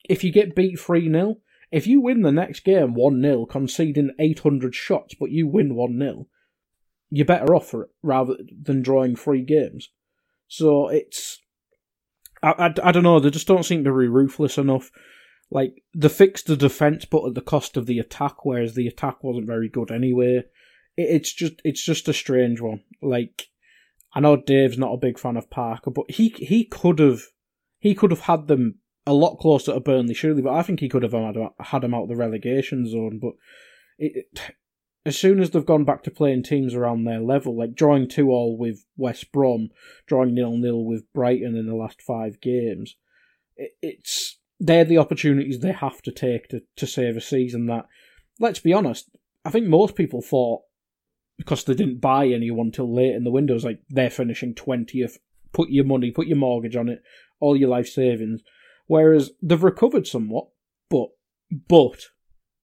[0.07, 1.37] If you get beat 3 0,
[1.71, 5.99] if you win the next game 1 0, conceding 800 shots, but you win 1
[5.99, 6.27] 0,
[7.09, 9.89] you're better off for it rather than drawing three games.
[10.47, 11.39] So it's,
[12.41, 14.91] I, I, I don't know, they just don't seem to be ruthless enough.
[15.51, 19.23] Like, they fixed the defence but at the cost of the attack, whereas the attack
[19.23, 20.43] wasn't very good anyway.
[20.95, 22.81] It, it's just, it's just a strange one.
[23.01, 23.47] Like,
[24.13, 27.21] I know Dave's not a big fan of Parker, but he, he could have,
[27.79, 30.89] he could have had them a lot closer to Burnley, surely, but I think he
[30.89, 33.33] could have had, had them out of the relegation zone, but
[33.97, 34.27] it,
[35.05, 38.29] as soon as they've gone back to playing teams around their level, like drawing two
[38.29, 39.69] all with West Brom,
[40.05, 42.95] drawing nil nil with Brighton in the last five games,
[43.55, 47.85] it, it's they're the opportunities they have to take to, to save a season that,
[48.39, 49.09] let's be honest,
[49.45, 50.61] I think most people thought
[51.37, 55.17] because they didn't buy anyone till late in the windows, like they're finishing 20th,
[55.53, 57.01] put your money, put your mortgage on it,
[57.39, 58.41] all your life savings.
[58.87, 60.47] Whereas they've recovered somewhat,
[60.89, 61.07] but,
[61.69, 62.07] but,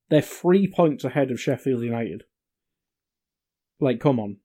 [0.08, 2.24] they're three points ahead of Sheffield United.
[3.80, 4.36] Like, come on.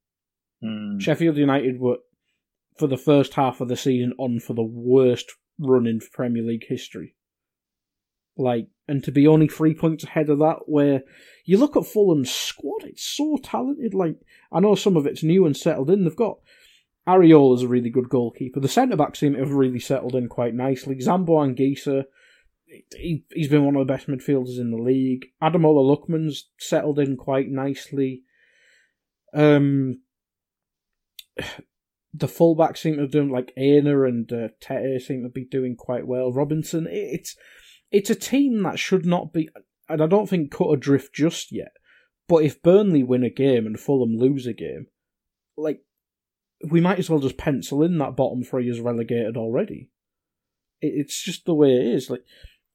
[0.64, 1.02] Mm.
[1.02, 1.98] Sheffield United were,
[2.78, 6.66] for the first half of the season, on for the worst run in Premier League
[6.68, 7.16] history.
[8.38, 11.04] Like, and to be only three points ahead of that, where
[11.46, 13.94] you look at Fulham's squad, it's so talented.
[13.94, 14.16] Like,
[14.52, 16.04] I know some of it's new and settled in.
[16.04, 16.38] They've got
[17.08, 18.60] Areola's a really good goalkeeper.
[18.60, 20.96] The centre back seem to have really settled in quite nicely.
[20.96, 22.06] Zambo Anguissa,
[22.96, 25.26] he, he's been one of the best midfielders in the league.
[25.42, 28.24] Ademola Lookman's settled in quite nicely.
[29.34, 30.02] Um,
[32.14, 35.76] the fullbacks seem to have done like Aina and uh, Tete seem to be doing
[35.76, 36.32] quite well.
[36.32, 37.36] Robinson, it's
[37.92, 39.50] it's a team that should not be,
[39.90, 41.72] and I don't think cut adrift just yet.
[42.28, 44.88] But if Burnley win a game and Fulham lose a game,
[45.58, 45.82] like
[46.70, 49.90] we might as well just pencil in that bottom three as relegated already.
[50.80, 52.10] It's just the way it is.
[52.10, 52.24] Like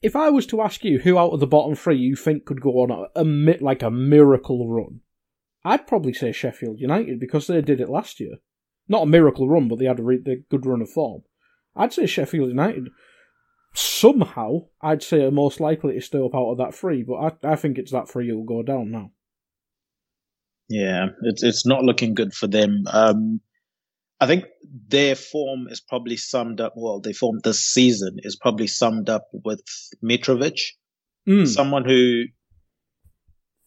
[0.03, 2.61] if I was to ask you who out of the bottom three you think could
[2.61, 3.25] go on a, a
[3.61, 5.01] like a miracle run,
[5.65, 8.37] I'd probably say Sheffield United because they did it last year.
[8.89, 11.23] Not a miracle run, but they had a re- good run of form.
[11.75, 12.89] I'd say Sheffield United.
[13.77, 17.53] Somehow, I'd say are most likely to stay up out of that three, but I,
[17.53, 19.11] I think it's that three will go down now.
[20.69, 22.85] Yeah, it's it's not looking good for them.
[22.91, 23.41] Um,
[24.19, 24.45] I think
[24.89, 26.73] their form is probably summed up.
[26.75, 29.63] Well, their form this season is probably summed up with
[30.03, 30.59] Mitrovic,
[31.29, 31.47] mm.
[31.47, 32.25] someone who,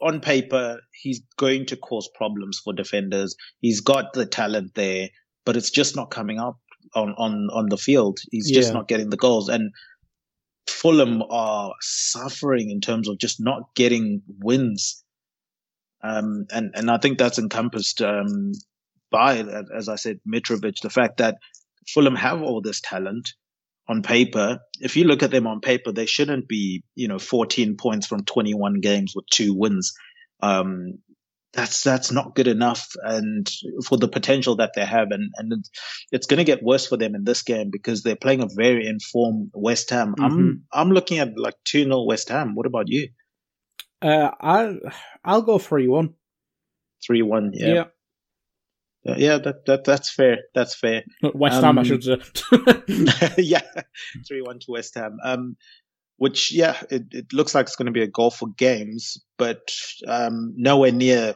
[0.01, 3.35] on paper, he's going to cause problems for defenders.
[3.59, 5.09] He's got the talent there,
[5.45, 6.57] but it's just not coming up
[6.95, 8.19] on on on the field.
[8.31, 9.71] He's just not getting the goals, and
[10.69, 15.03] Fulham are suffering in terms of just not getting wins.
[16.01, 18.53] Um, and and I think that's encompassed um,
[19.11, 19.39] by,
[19.75, 21.37] as I said, Mitrovic, the fact that
[21.87, 23.33] Fulham have all this talent
[23.87, 24.59] on paper.
[24.79, 28.23] If you look at them on paper, they shouldn't be, you know, 14 points from
[28.23, 29.93] 21 games with two wins.
[30.41, 30.99] Um,
[31.53, 33.49] that's that's not good enough and
[33.85, 35.65] for the potential that they have and and
[36.11, 38.85] it's going to get worse for them in this game because they're playing a very
[38.85, 40.13] informed West Ham.
[40.13, 40.23] Mm-hmm.
[40.23, 42.53] I'm I'm looking at like 2-0 West Ham.
[42.53, 43.09] What about you?
[44.01, 44.75] Uh I
[45.23, 46.13] I'll go 3-1.
[47.09, 47.73] 3-1, yeah.
[47.73, 47.83] Yeah.
[49.07, 50.39] Uh, yeah, that, that that's fair.
[50.53, 51.03] That's fair.
[51.33, 52.17] West um, Ham, I should say.
[53.37, 53.61] yeah,
[54.27, 55.17] three one to West Ham.
[55.23, 55.55] Um,
[56.19, 59.71] which yeah, it, it looks like it's going to be a goal for games, but
[60.05, 61.33] um, nowhere near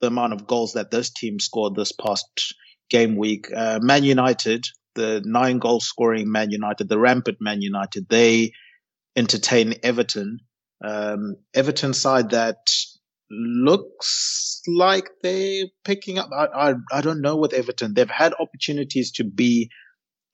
[0.00, 2.54] the amount of goals that this team scored this past
[2.88, 3.48] game week.
[3.54, 4.64] Uh, Man United,
[4.94, 8.52] the nine goal scoring Man United, the rampant Man United, they
[9.14, 10.38] entertain Everton.
[10.82, 12.56] Um, Everton side that
[13.30, 16.30] looks like they're picking up.
[16.32, 17.92] I, I, I don't know with Everton.
[17.92, 19.70] They've had opportunities to be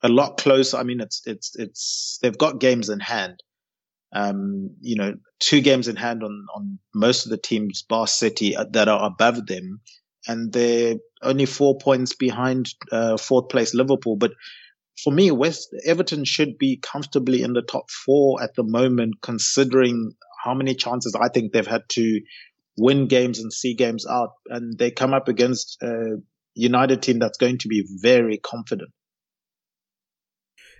[0.01, 0.77] a lot closer.
[0.77, 3.43] I mean, it's it's it's they've got games in hand.
[4.11, 8.55] Um, you know, two games in hand on on most of the teams, bar City,
[8.55, 9.81] uh, that are above them,
[10.27, 14.15] and they're only four points behind uh, fourth place Liverpool.
[14.15, 14.31] But
[15.03, 20.13] for me, West Everton should be comfortably in the top four at the moment, considering
[20.43, 22.21] how many chances I think they've had to
[22.77, 26.17] win games and see games out, and they come up against a
[26.55, 28.91] United team that's going to be very confident.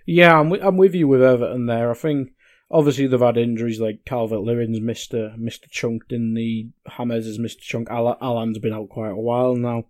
[0.06, 1.90] Yeah, I'm I'm with you with Everton there.
[1.90, 2.30] I think
[2.70, 7.26] obviously they've had injuries like Calvert Lewin's Mister uh, missed a chunk, in the Hammers
[7.26, 7.88] has Mister chunk.
[7.88, 9.84] Allan's been out quite a while now.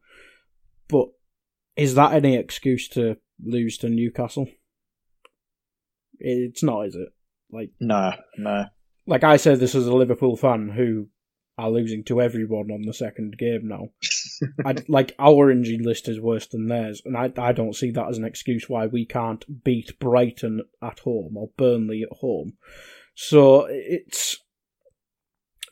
[0.88, 1.08] But
[1.76, 4.48] is that any excuse to lose to Newcastle?
[6.18, 7.08] It's not, is it?
[7.50, 8.66] Like no, no.
[9.06, 11.08] Like I said, this is a Liverpool fan who
[11.58, 13.88] are losing to everyone on the second game now.
[14.88, 18.18] Like our injury list is worse than theirs, and I I don't see that as
[18.18, 22.54] an excuse why we can't beat Brighton at home or Burnley at home.
[23.14, 24.38] So it's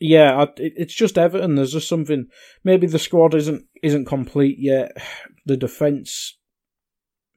[0.00, 1.54] yeah, it's just Everton.
[1.54, 2.26] There's just something.
[2.62, 4.92] Maybe the squad isn't isn't complete yet.
[5.46, 6.36] The defense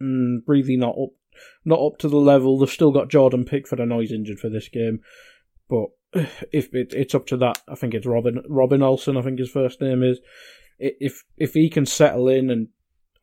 [0.04, 1.12] mm, really not up
[1.64, 2.58] not up to the level.
[2.58, 3.80] They've still got Jordan Pickford.
[3.80, 5.00] I know he's injured for this game,
[5.70, 5.86] but
[6.52, 9.16] if it, it's up to that, I think it's Robin Robin Olsen.
[9.16, 10.20] I think his first name is.
[10.82, 12.68] If if he can settle in, and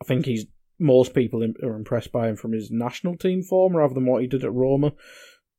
[0.01, 0.47] I think he's
[0.79, 4.29] most people are impressed by him from his national team form rather than what he
[4.29, 4.93] did at Roma.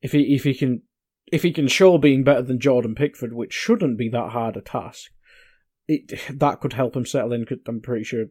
[0.02, 0.84] If he if he can
[1.32, 4.62] if he can show being better than Jordan Pickford, which shouldn't be that hard a
[4.62, 5.12] task,
[5.88, 7.46] it that could help him settle in.
[7.68, 8.28] I'm pretty sure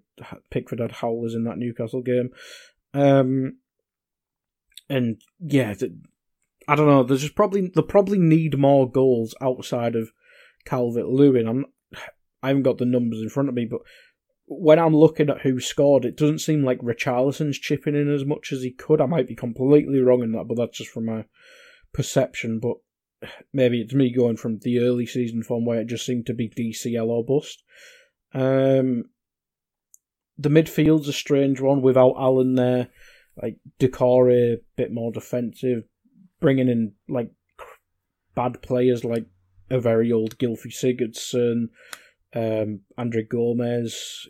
[0.51, 2.31] Pickford had howlers in that Newcastle game,
[2.95, 3.59] um,
[4.89, 5.75] and yeah,
[6.67, 7.03] I don't know.
[7.03, 10.11] There's just probably they probably need more goals outside of
[10.65, 11.47] Calvert Lewin.
[11.47, 11.67] I'm
[12.43, 13.81] I haven't got the numbers in front of me, but
[14.47, 18.53] when I'm looking at who scored, it doesn't seem like Richarlison's chipping in as much
[18.53, 19.01] as he could.
[19.01, 21.25] I might be completely wrong in that, but that's just from my
[21.93, 22.59] perception.
[22.59, 22.77] But
[23.53, 26.49] maybe it's me going from the early season form where it just seemed to be
[26.49, 27.63] DCL or bust.
[28.33, 29.05] Um,
[30.39, 32.89] the midfield's a strange one without Allan there.
[33.41, 35.85] Like Doucouré, a bit more defensive
[36.41, 37.31] bringing in like
[38.35, 39.27] bad players like
[39.71, 41.69] a very old Gylfi Sigurdsson,
[42.35, 44.29] um, Andre Gomes.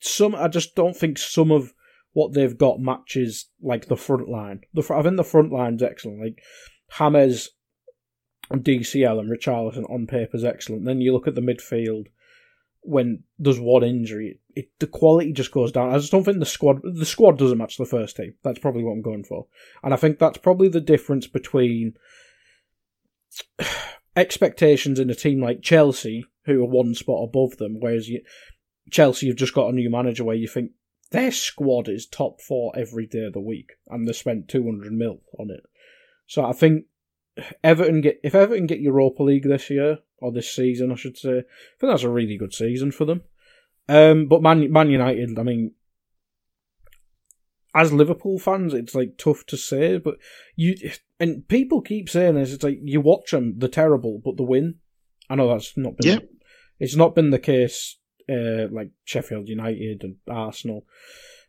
[0.00, 1.74] Some I just don't think some of
[2.12, 4.60] what they've got matches like the front line.
[4.74, 6.20] The I think the front line's excellent.
[6.20, 6.42] Like
[8.50, 10.84] and DCL and Richarlison on paper is excellent.
[10.84, 12.06] Then you look at the midfield
[12.80, 15.90] when there's one injury, it, the quality just goes down.
[15.90, 18.34] I just don't think the squad the squad doesn't match the first team.
[18.42, 19.46] That's probably what I'm going for,
[19.82, 21.94] and I think that's probably the difference between
[24.18, 28.22] expectations in a team like Chelsea, who are one spot above them, whereas you,
[28.90, 30.72] Chelsea have just got a new manager where you think
[31.10, 35.20] their squad is top four every day of the week, and they spent 200 mil
[35.38, 35.62] on it.
[36.26, 36.84] So I think
[37.62, 41.38] Everton get if Everton get Europa League this year or this season, I should say,
[41.38, 41.42] I
[41.80, 43.22] think that's a really good season for them.
[43.88, 45.72] Um, but Man Man United, I mean,
[47.78, 50.16] as Liverpool fans, it's like tough to say, but
[50.56, 50.74] you
[51.20, 52.52] and people keep saying this.
[52.52, 54.76] It's like you watch them, they're terrible, but they win.
[55.30, 56.10] I know that's not been.
[56.10, 56.18] Yeah.
[56.80, 57.96] It's not been the case,
[58.28, 60.86] uh, like Sheffield United and Arsenal,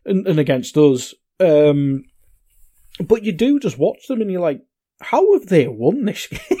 [0.04, 1.14] and, and against us.
[1.40, 2.04] Um,
[3.04, 4.60] but you do just watch them, and you're like,
[5.00, 6.58] how have they won this game?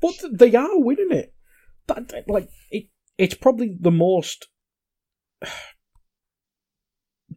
[0.00, 1.34] but they are winning it.
[1.86, 4.48] That, like it, it's probably the most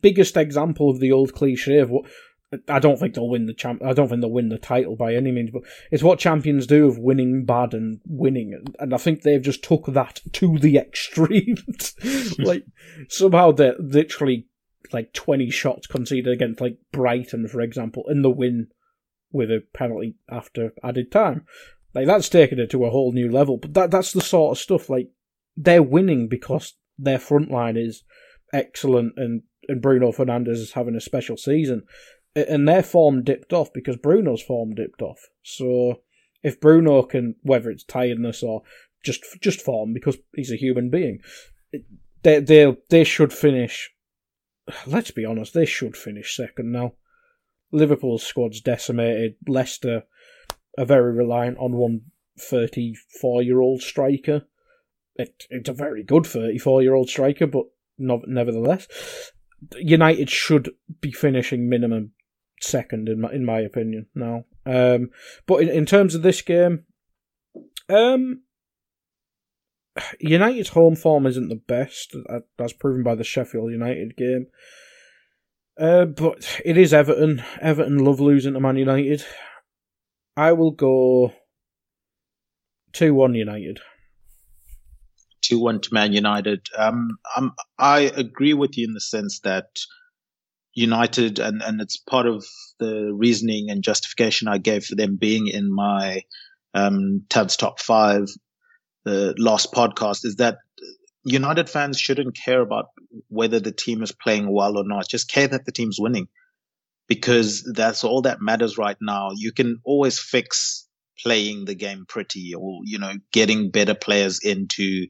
[0.01, 2.05] biggest example of the old cliche of what
[2.69, 3.83] I don't think they'll win the champ.
[3.83, 6.87] I don't think they'll win the title by any means, but it's what champions do
[6.87, 11.95] of winning bad and winning, and I think they've just took that to the extremes.
[12.39, 12.65] like
[13.09, 14.47] somehow they're literally
[14.93, 18.67] like twenty shots conceded against like Brighton, for example, in the win
[19.31, 21.45] with a penalty after added time.
[21.93, 23.57] Like that's taken it to a whole new level.
[23.57, 25.09] But that that's the sort of stuff like
[25.57, 28.03] they're winning because their front line is
[28.53, 31.83] excellent and, and Bruno Fernandes is having a special season.
[32.35, 35.29] And their form dipped off because Bruno's form dipped off.
[35.43, 36.01] So
[36.43, 38.61] if Bruno can, whether it's tiredness or
[39.03, 41.19] just just form, because he's a human being,
[42.23, 43.91] they they they should finish.
[44.85, 46.93] Let's be honest, they should finish second now.
[47.71, 49.35] Liverpool's squad's decimated.
[49.47, 50.03] Leicester
[50.77, 52.01] are very reliant on one
[52.39, 54.43] 34 year old striker.
[55.15, 57.65] It, it's a very good 34 year old striker, but
[57.97, 58.87] nevertheless,
[59.77, 62.11] United should be finishing minimum
[62.61, 64.45] second in my in my opinion now.
[64.65, 65.09] Um,
[65.45, 66.85] but in, in terms of this game,
[67.89, 68.41] um,
[70.19, 72.15] United's home form isn't the best,
[72.59, 74.47] as proven by the Sheffield United game.
[75.79, 77.43] Uh, but it is Everton.
[77.61, 79.23] Everton love losing to Man United.
[80.35, 81.33] I will go
[82.93, 83.79] 2 1 United.
[85.47, 86.67] 2 1 to Man United.
[86.77, 89.79] Um, I'm, I agree with you in the sense that
[90.73, 92.45] United, and, and it's part of
[92.79, 96.23] the reasoning and justification I gave for them being in my
[96.73, 98.27] um, Tad's top five,
[99.03, 100.59] the last podcast, is that
[101.23, 102.89] United fans shouldn't care about
[103.27, 105.09] whether the team is playing well or not.
[105.09, 106.27] Just care that the team's winning
[107.07, 109.31] because that's all that matters right now.
[109.35, 110.87] You can always fix
[111.19, 115.07] playing the game pretty or, you know, getting better players in to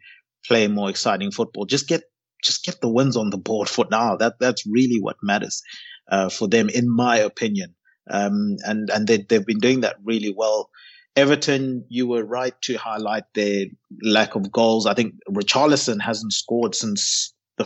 [0.47, 1.65] play more exciting football.
[1.65, 2.03] Just get,
[2.43, 4.15] just get the wins on the board for now.
[4.15, 5.61] That, that's really what matters,
[6.09, 7.75] uh, for them, in my opinion.
[8.09, 10.69] Um, and, and they, they've been doing that really well.
[11.15, 13.65] Everton, you were right to highlight their
[14.03, 14.85] lack of goals.
[14.85, 17.65] I think Richarlison hasn't scored since the,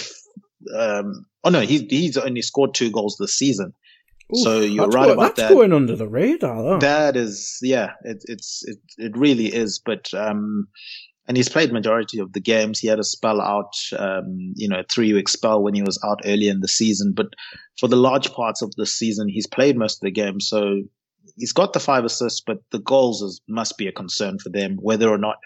[0.77, 3.73] um, oh no, he's, he's only scored two goals this season.
[4.33, 5.53] So you're right going, about that's that.
[5.53, 6.63] going under the radar.
[6.63, 6.79] Though.
[6.79, 9.81] That is, yeah, it, it's it it really is.
[9.85, 10.69] But um,
[11.27, 12.79] and he's played majority of the games.
[12.79, 15.99] He had a spell out, um, you know, a three week spell when he was
[16.03, 17.13] out early in the season.
[17.15, 17.27] But
[17.79, 20.47] for the large parts of the season, he's played most of the games.
[20.47, 20.81] So
[21.35, 24.77] he's got the five assists, but the goals is, must be a concern for them,
[24.81, 25.37] whether or not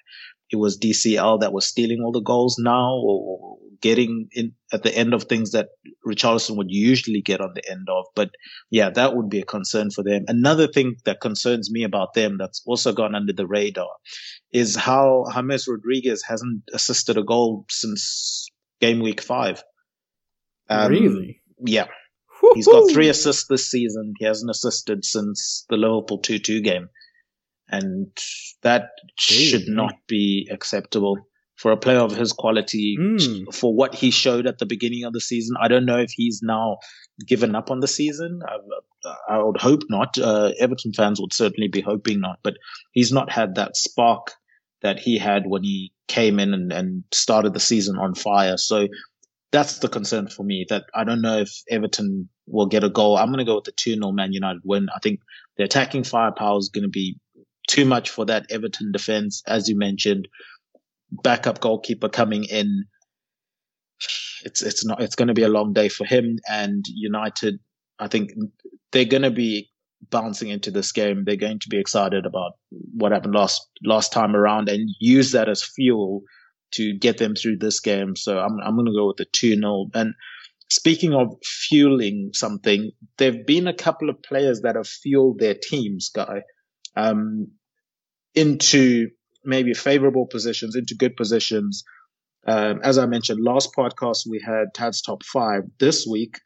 [0.52, 4.96] it was DCL that was stealing all the goals now or getting in at the
[4.96, 5.70] end of things that
[6.06, 8.06] Richarlison would usually get on the end of.
[8.16, 8.32] But
[8.70, 10.26] yeah, that would be a concern for them.
[10.28, 13.90] Another thing that concerns me about them that's also gone under the radar
[14.52, 18.48] is how James Rodriguez hasn't assisted a goal since
[18.82, 19.64] game week five.
[20.70, 21.42] Um, really?
[21.64, 21.86] Yeah.
[22.42, 22.56] Woo-hoo!
[22.56, 24.14] He's got three assists this season.
[24.20, 26.90] He hasn't assisted since the Liverpool 2-2 game
[27.70, 28.12] and
[28.62, 31.18] that should not be acceptable
[31.56, 33.54] for a player of his quality mm.
[33.54, 35.56] for what he showed at the beginning of the season.
[35.60, 36.78] I don't know if he's now
[37.26, 38.42] given up on the season.
[38.46, 40.18] I, I would hope not.
[40.18, 42.58] Uh, Everton fans would certainly be hoping not, but
[42.92, 44.34] he's not had that spark
[44.82, 48.58] that he had when he came in and, and started the season on fire.
[48.58, 48.88] So
[49.52, 53.18] that's the concern for me that I don't know if Everton will get a goal.
[53.18, 54.88] I'm going to go with the 2 0 Man United win.
[54.94, 55.22] I think
[55.58, 57.18] the attacking firepower is going to be
[57.68, 60.28] too much for that Everton defense, as you mentioned.
[61.12, 62.86] Backup goalkeeper coming in.
[64.44, 67.60] It's it's not it's going to be a long day for him and United.
[68.00, 68.32] I think
[68.92, 69.70] they're going to be
[70.10, 71.24] bouncing into this game.
[71.26, 72.54] They're going to be excited about
[72.94, 76.22] what happened last last time around and use that as fuel
[76.72, 78.16] to get them through this game.
[78.16, 80.14] So I'm I'm going to go with the two 0 And
[80.70, 86.10] speaking of fueling something, there've been a couple of players that have fueled their teams,
[86.10, 86.42] guy
[86.96, 87.52] um,
[88.34, 89.10] into
[89.44, 91.84] maybe favorable positions, into good positions.
[92.48, 95.64] Um, as I mentioned, last podcast we had Tad's top five.
[95.80, 96.40] This week,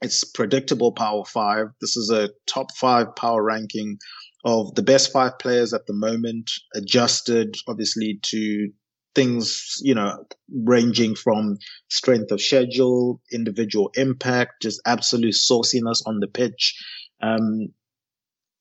[0.00, 1.66] it's predictable power five.
[1.80, 3.98] This is a top five power ranking
[4.44, 8.68] of the best five players at the moment, adjusted obviously to
[9.14, 10.24] things, you know,
[10.64, 11.56] ranging from
[11.88, 16.80] strength of schedule, individual impact, just absolute sauciness on the pitch.
[17.20, 17.70] Um,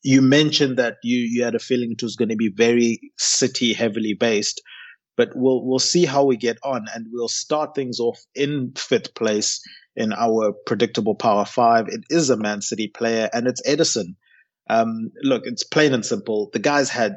[0.08, 3.74] you mentioned that you you had a feeling it was going to be very city
[3.74, 4.62] heavily based
[5.18, 9.14] but we'll we'll see how we get on and we'll start things off in fifth
[9.16, 9.62] place
[9.96, 11.88] in our predictable power five.
[11.90, 14.16] It is a man city player and it's Ederson.
[14.70, 16.50] um, look it's plain and simple.
[16.54, 17.16] The guy's had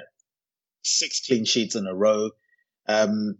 [0.82, 2.30] six clean sheets in a row.
[2.88, 3.36] Um,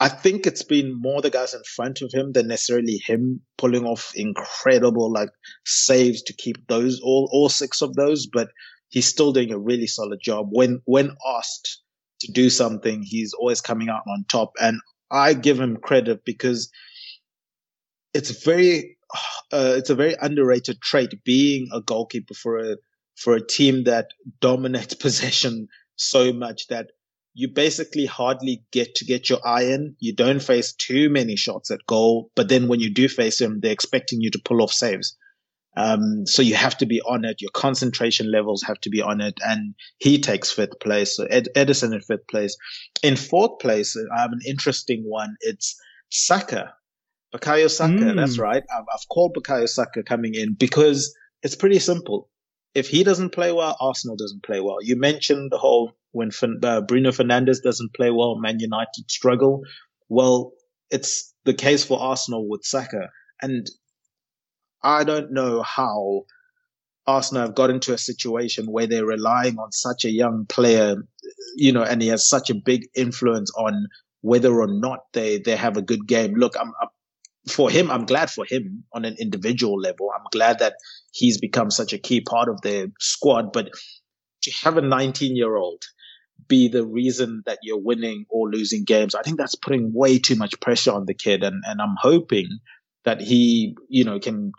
[0.00, 3.84] I think it's been more the guys in front of him than necessarily him pulling
[3.84, 5.28] off incredible like
[5.66, 8.48] saves to keep those all all six of those, but
[8.88, 10.48] he's still doing a really solid job.
[10.50, 11.82] When when asked
[12.20, 14.80] to do something, he's always coming out on top, and
[15.10, 16.70] I give him credit because
[18.14, 18.96] it's very
[19.52, 22.76] uh, it's a very underrated trait being a goalkeeper for a
[23.16, 24.08] for a team that
[24.40, 26.86] dominates possession so much that
[27.40, 29.96] you basically hardly get to get your eye in.
[29.98, 33.60] You don't face too many shots at goal, but then when you do face them,
[33.60, 35.16] they're expecting you to pull off saves.
[35.74, 37.40] Um, so you have to be on it.
[37.40, 39.38] Your concentration levels have to be on it.
[39.42, 41.16] And he takes fifth place.
[41.16, 42.58] So Ed- Ederson in fifth place.
[43.02, 45.36] In fourth place, I have an interesting one.
[45.40, 45.80] It's
[46.10, 46.74] Saka.
[47.34, 47.92] Bukayo Saka.
[47.92, 48.16] Mm.
[48.16, 48.64] That's right.
[48.70, 52.28] I've, I've called Bukayo Saka coming in because it's pretty simple.
[52.74, 54.82] If he doesn't play well, Arsenal doesn't play well.
[54.82, 56.30] You mentioned the whole when
[56.62, 59.62] uh, Bruno Fernandes doesn't play well, Man United struggle.
[60.08, 60.52] Well,
[60.90, 63.10] it's the case for Arsenal with Saka.
[63.40, 63.66] And
[64.82, 66.24] I don't know how
[67.06, 70.96] Arsenal have got into a situation where they're relying on such a young player,
[71.56, 73.86] you know, and he has such a big influence on
[74.22, 76.34] whether or not they, they have a good game.
[76.34, 76.88] Look, I'm, I'm
[77.48, 80.10] for him, I'm glad for him on an individual level.
[80.14, 80.74] I'm glad that
[81.12, 83.52] he's become such a key part of their squad.
[83.52, 83.70] But
[84.42, 85.82] to have a 19 year old
[86.48, 90.36] be the reason that you're winning or losing games, I think that's putting way too
[90.36, 91.42] much pressure on the kid.
[91.42, 92.58] And, and I'm hoping
[93.04, 94.52] that he, you know, can,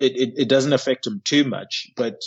[0.00, 2.20] it, it, it doesn't affect him too much, but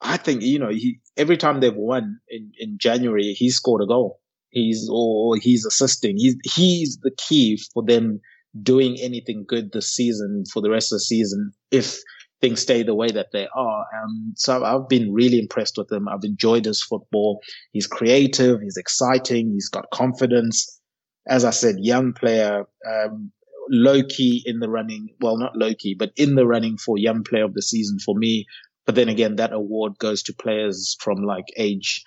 [0.00, 3.86] I think, you know, he, every time they've won in, in January, he scored a
[3.86, 4.20] goal.
[4.50, 6.16] He's, or he's assisting.
[6.16, 8.20] He's, he's the key for them
[8.62, 11.98] doing anything good this season for the rest of the season if
[12.40, 13.84] things stay the way that they are.
[14.02, 16.08] Um, so I've been really impressed with him.
[16.08, 17.40] I've enjoyed his football.
[17.72, 18.60] He's creative.
[18.60, 19.52] He's exciting.
[19.52, 20.80] He's got confidence.
[21.28, 23.32] As I said, young player, um,
[23.70, 25.08] low key in the running.
[25.20, 28.14] Well, not low key, but in the running for young player of the season for
[28.14, 28.46] me.
[28.84, 32.04] But then again, that award goes to players from like age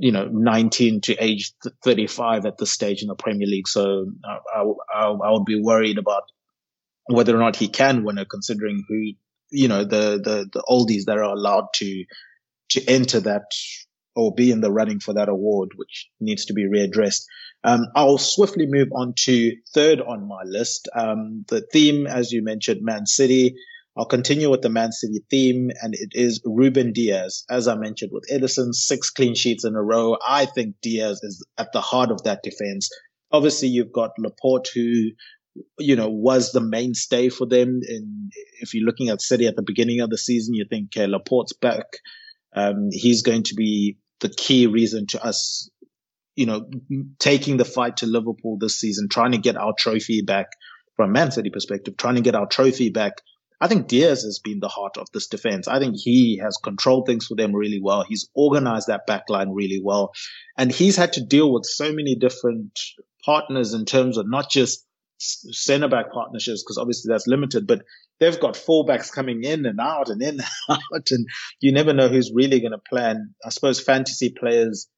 [0.00, 3.66] you know, 19 to age 35 at this stage in the Premier League.
[3.66, 4.62] So I,
[4.94, 6.22] I, I would be worried about
[7.06, 9.12] whether or not he can win it, considering who,
[9.50, 12.04] you know, the, the, the oldies that are allowed to,
[12.70, 13.44] to enter that
[14.14, 17.22] or be in the running for that award, which needs to be readdressed.
[17.64, 20.88] Um, I'll swiftly move on to third on my list.
[20.94, 23.54] Um, the theme, as you mentioned, Man City.
[23.96, 27.44] I'll continue with the Man City theme, and it is Ruben Dias.
[27.50, 30.16] As I mentioned, with Ederson, six clean sheets in a row.
[30.26, 32.90] I think Dias is at the heart of that defense.
[33.32, 35.10] Obviously, you've got Laporte, who,
[35.78, 37.80] you know, was the mainstay for them.
[37.86, 41.06] And if you're looking at City at the beginning of the season, you think okay,
[41.06, 41.86] Laporte's back.
[42.54, 45.70] Um, he's going to be the key reason to us,
[46.34, 46.68] you know,
[47.18, 50.46] taking the fight to Liverpool this season, trying to get our trophy back
[50.96, 53.20] from Man City perspective, trying to get our trophy back
[53.60, 55.66] I think Dias has been the heart of this defense.
[55.66, 58.04] I think he has controlled things for them really well.
[58.08, 60.12] He's organized that backline really well.
[60.56, 62.78] And he's had to deal with so many different
[63.24, 64.86] partners in terms of not just
[65.18, 67.82] center back partnerships, because obviously that's limited, but
[68.20, 71.10] they've got fullbacks coming in and out and in and out.
[71.10, 71.26] And
[71.60, 73.10] you never know who's really going to play.
[73.10, 74.88] And I suppose fantasy players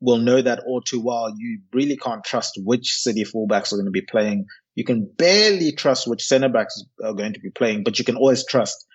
[0.00, 1.32] will know that all too well.
[1.36, 4.46] You really can't trust which City fullbacks are going to be playing
[4.76, 8.16] you can barely trust which centre backs are going to be playing, but you can
[8.16, 8.86] always trust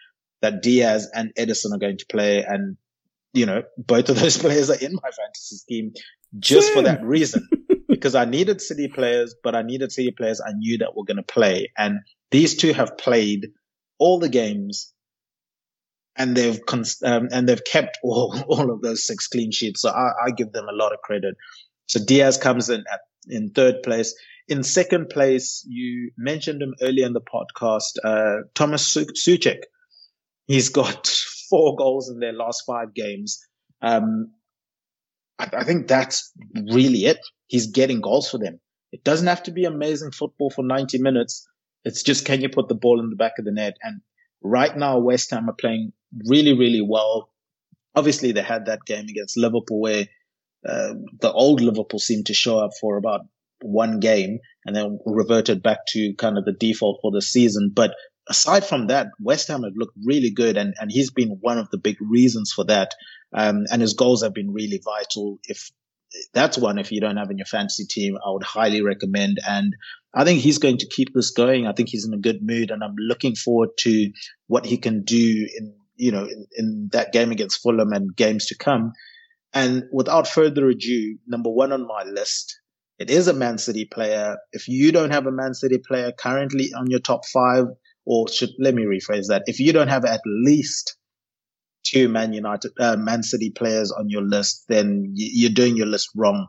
[0.41, 2.45] that Dias and Ederson are going to play.
[2.47, 2.77] And,
[3.33, 5.93] you know, both of those players are in my fantasy scheme
[6.39, 6.75] just Same.
[6.77, 7.49] for that reason.
[8.01, 11.17] because I needed City players, but I needed City players I knew that were going
[11.17, 11.71] to play.
[11.77, 11.99] And
[12.31, 13.49] these two have played
[13.99, 14.91] all the games
[16.17, 16.59] and they've
[17.03, 19.81] um, and they've kept all all of those six clean sheets.
[19.81, 21.35] So I, I, give them a lot of credit.
[21.85, 24.15] So Dias comes in at in third place.
[24.47, 29.59] In second place, you mentioned him earlier in the podcast, uh, Thomas Soucek.
[30.47, 31.07] He's got
[31.49, 33.39] four goals in their last five games.
[33.81, 34.31] Um,
[35.39, 36.31] I think that's
[36.71, 37.17] really it.
[37.51, 38.61] He's getting goals for them.
[38.93, 41.45] It doesn't have to be amazing football for 90 minutes.
[41.83, 43.75] It's just can you put the ball in the back of the net?
[43.83, 43.99] And
[44.41, 45.91] right now, West Ham are playing
[46.25, 47.29] really, really well.
[47.93, 50.05] Obviously, they had that game against Liverpool where
[50.65, 53.25] uh, the old Liverpool seemed to show up for about
[53.61, 57.73] one game and then reverted back to kind of the default for the season.
[57.75, 57.95] But
[58.29, 61.69] aside from that, West Ham have looked really good, and, and he's been one of
[61.69, 62.93] the big reasons for that.
[63.33, 65.39] Um, and his goals have been really vital.
[65.43, 65.69] If
[66.33, 69.39] that's one, if you don't have in your fantasy team, I would highly recommend.
[69.47, 69.75] And
[70.13, 71.67] I think he's going to keep this going.
[71.67, 74.11] I think he's in a good mood, and I'm looking forward to
[74.47, 78.47] what he can do in you know in, in that game against Fulham and games
[78.47, 78.93] to come.
[79.53, 82.61] And without further ado, number one on my list
[83.01, 84.37] it is a Man City player.
[84.51, 87.65] If you don't have a Man City player currently on your top five,
[88.05, 90.97] or should let me rephrase that, if you don't have at least
[91.83, 96.09] two Man United, uh, Man City players on your list, then you're doing your list
[96.15, 96.47] wrong.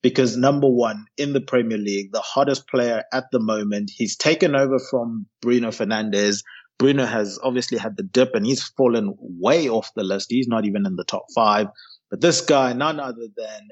[0.00, 4.54] Because number one in the Premier League, the hottest player at the moment, he's taken
[4.54, 6.42] over from Bruno Fernandes.
[6.78, 10.30] Bruno has obviously had the dip and he's fallen way off the list.
[10.30, 11.66] He's not even in the top five.
[12.10, 13.68] But this guy, none other than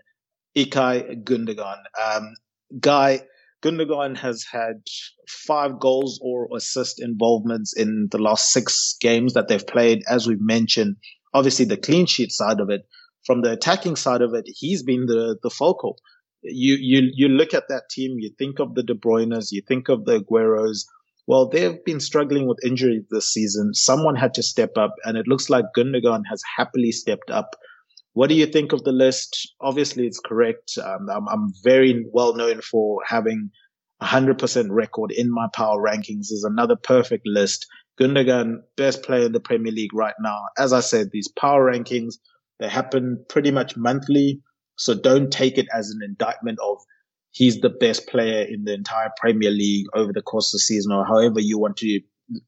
[0.56, 1.78] Ilkay Gundogan.
[2.04, 2.34] Um,
[2.80, 3.20] Guy
[3.62, 4.82] Gundogan has had
[5.28, 10.02] five goals or assist involvements in the last six games that they've played.
[10.08, 10.96] As we've mentioned,
[11.32, 12.82] obviously the clean sheet side of it.
[13.24, 15.98] From the attacking side of it, he's been the the focal.
[16.42, 19.88] You you you look at that team, you think of the De Bruyne's, you think
[19.88, 20.86] of the Agueros.
[21.26, 23.74] Well, they've been struggling with injuries this season.
[23.74, 27.56] Someone had to step up, and it looks like Gundogan has happily stepped up.
[28.16, 29.52] What do you think of the list?
[29.60, 30.78] Obviously, it's correct.
[30.82, 33.50] Um, I'm, I'm very well known for having
[34.02, 36.28] 100% record in my power rankings.
[36.30, 37.66] There's another perfect list.
[38.00, 40.38] Gundogan, best player in the Premier League right now.
[40.56, 42.14] As I said, these power rankings,
[42.58, 44.40] they happen pretty much monthly.
[44.78, 46.78] So don't take it as an indictment of
[47.32, 50.90] he's the best player in the entire Premier League over the course of the season
[50.90, 52.00] or however you want to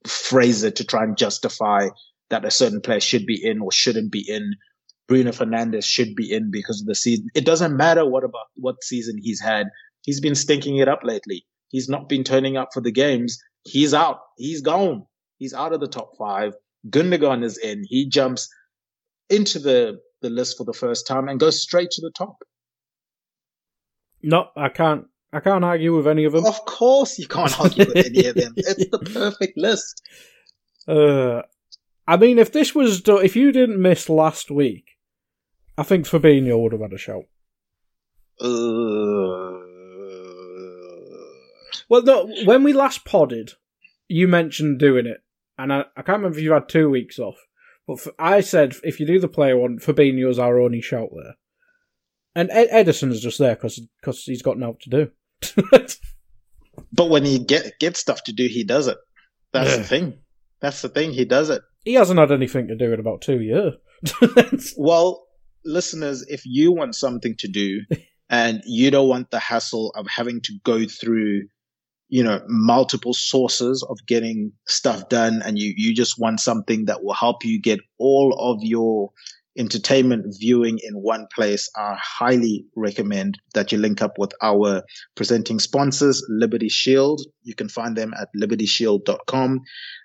[0.06, 1.88] phrase it to try and justify
[2.30, 4.54] that a certain player should be in or shouldn't be in.
[5.08, 7.28] Bruno Fernandes should be in because of the season.
[7.34, 9.68] It doesn't matter what about what season he's had.
[10.02, 11.46] He's been stinking it up lately.
[11.68, 13.38] He's not been turning up for the games.
[13.64, 14.20] He's out.
[14.36, 15.06] He's gone.
[15.38, 16.52] He's out of the top five.
[16.88, 17.84] Gundogan is in.
[17.86, 18.48] He jumps
[19.30, 22.36] into the, the list for the first time and goes straight to the top.
[24.22, 25.06] No, I can't.
[25.32, 26.46] I can't argue with any of them.
[26.46, 28.54] Of course, you can't argue with any of them.
[28.56, 30.02] It's the perfect list.
[30.86, 31.42] Uh,
[32.06, 34.97] I mean, if this was if you didn't miss last week,
[35.78, 37.24] I think Fabinho would have had a shout.
[38.40, 39.64] Uh,
[41.88, 43.52] Well, no, when we last podded,
[44.08, 45.18] you mentioned doing it,
[45.56, 47.36] and I, I can't remember if you had two weeks off,
[47.86, 51.34] but I said if you do the player one, Fabinho's our only shout there,
[52.34, 53.80] and Ed- Ederson's just there because
[54.24, 55.10] he's got nothing to do.
[56.92, 58.98] but when he get gets stuff to do, he does it.
[59.52, 59.76] That's Yeah.
[59.78, 60.18] the thing.
[60.60, 61.12] That's the thing.
[61.12, 61.62] He does it.
[61.84, 63.74] he hasn't had anything to do in about two years.
[64.76, 65.26] Well,
[65.64, 67.80] listeners, if you want something to do
[68.30, 71.48] and you don't want the hassle of having to go through,
[72.08, 77.02] you know, multiple sources of getting stuff done and you, you just want something that
[77.02, 79.10] will help you get all of your
[79.58, 84.82] entertainment viewing in one place, I highly recommend that you link up with our
[85.16, 87.20] presenting sponsors, Liberty Shield.
[87.42, 89.60] You can find them at libertyshield.com.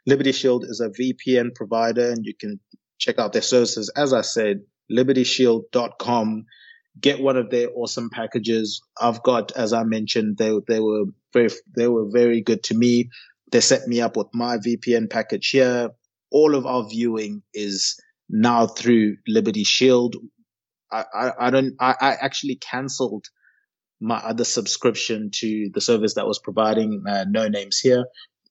[0.08, 2.60] Liberty Shield is a VPN provider and you can
[2.98, 3.92] check out their services.
[3.96, 4.62] As I said,
[4.94, 6.46] libertyshield.com.
[7.00, 8.82] Get one of their awesome packages.
[9.00, 13.10] I've got, as I mentioned, they, they were very, they were very good to me.
[13.52, 15.90] They set me up with my VPN package here.
[16.32, 20.16] All of our viewing is now through Liberty Shield.
[20.92, 23.26] I, I, I don't, I, I actually cancelled
[24.00, 28.06] my other subscription to the service that was providing uh, no names here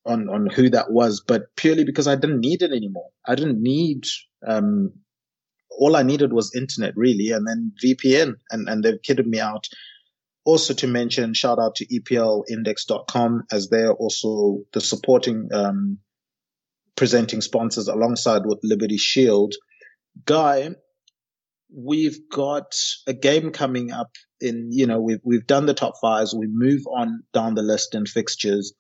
[0.07, 3.11] on, on who that was, but purely because I didn't need it anymore.
[3.27, 4.05] I didn't need,
[4.47, 4.93] um,
[5.79, 9.69] all I needed was internet really, and then VPN, and, and they've kitted me out.
[10.45, 15.99] Also to mention, shout out to EPLindex.com as they're also the supporting, um,
[16.97, 19.55] presenting sponsors alongside with Liberty Shield.
[20.25, 20.71] Guy,
[21.75, 22.75] we've got
[23.07, 24.11] a game coming up
[24.41, 26.35] in, you know, we've, we've done the top fives.
[26.35, 28.75] We move on down the list in fixtures.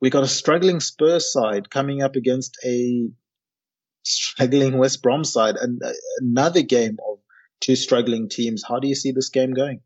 [0.00, 3.08] We got a struggling Spurs side coming up against a
[4.06, 5.80] struggling West Brom side and
[6.20, 7.18] another game of
[7.60, 8.64] two struggling teams.
[8.66, 9.80] How do you see this game going?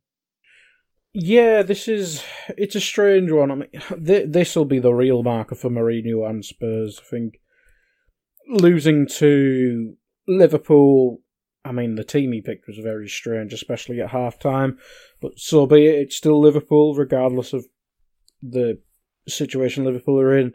[1.12, 2.22] Yeah, this is
[2.56, 3.50] it's a strange one.
[3.50, 3.70] I mean,
[4.04, 7.00] th- this will be the real marker for Mourinho and Spurs.
[7.02, 7.40] I think
[8.48, 9.96] losing to
[10.28, 11.22] Liverpool.
[11.64, 14.78] I mean, the team he picked was very strange, especially at half time.
[15.20, 15.96] But so be it.
[15.96, 17.66] It's still Liverpool, regardless of
[18.42, 18.80] the
[19.28, 20.54] situation Liverpool are in.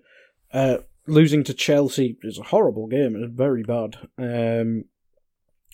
[0.53, 0.77] Uh,
[1.07, 3.15] losing to Chelsea is a horrible game.
[3.15, 3.97] It's very bad.
[4.17, 4.85] Um,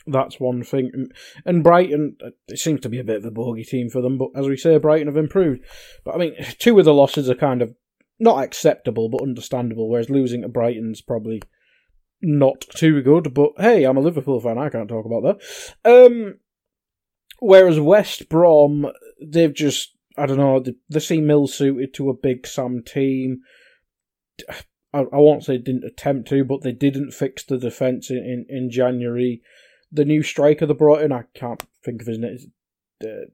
[0.07, 1.09] that's one thing.
[1.45, 2.17] And- Brighton,
[2.47, 4.57] it seems to be a bit of a bogey team for them, but as we
[4.57, 5.61] say, Brighton have improved.
[6.03, 7.75] But I mean, two of the losses are kind of
[8.19, 11.41] not acceptable, but understandable, whereas losing to Brighton's probably
[12.21, 13.33] not too good.
[13.33, 15.39] But hey, I'm a Liverpool fan, I can't talk about
[15.83, 16.05] that.
[16.05, 16.39] Um,
[17.39, 18.87] whereas West Brom,
[19.21, 23.41] they've just, I don't know, they, they seem ill suited to a big Sam team.
[24.93, 28.45] I, I won't say didn't attempt to, but they didn't fix the defence in, in,
[28.49, 29.41] in January.
[29.91, 32.37] The new striker they brought in, I can't think of his name.
[33.03, 33.29] Uh,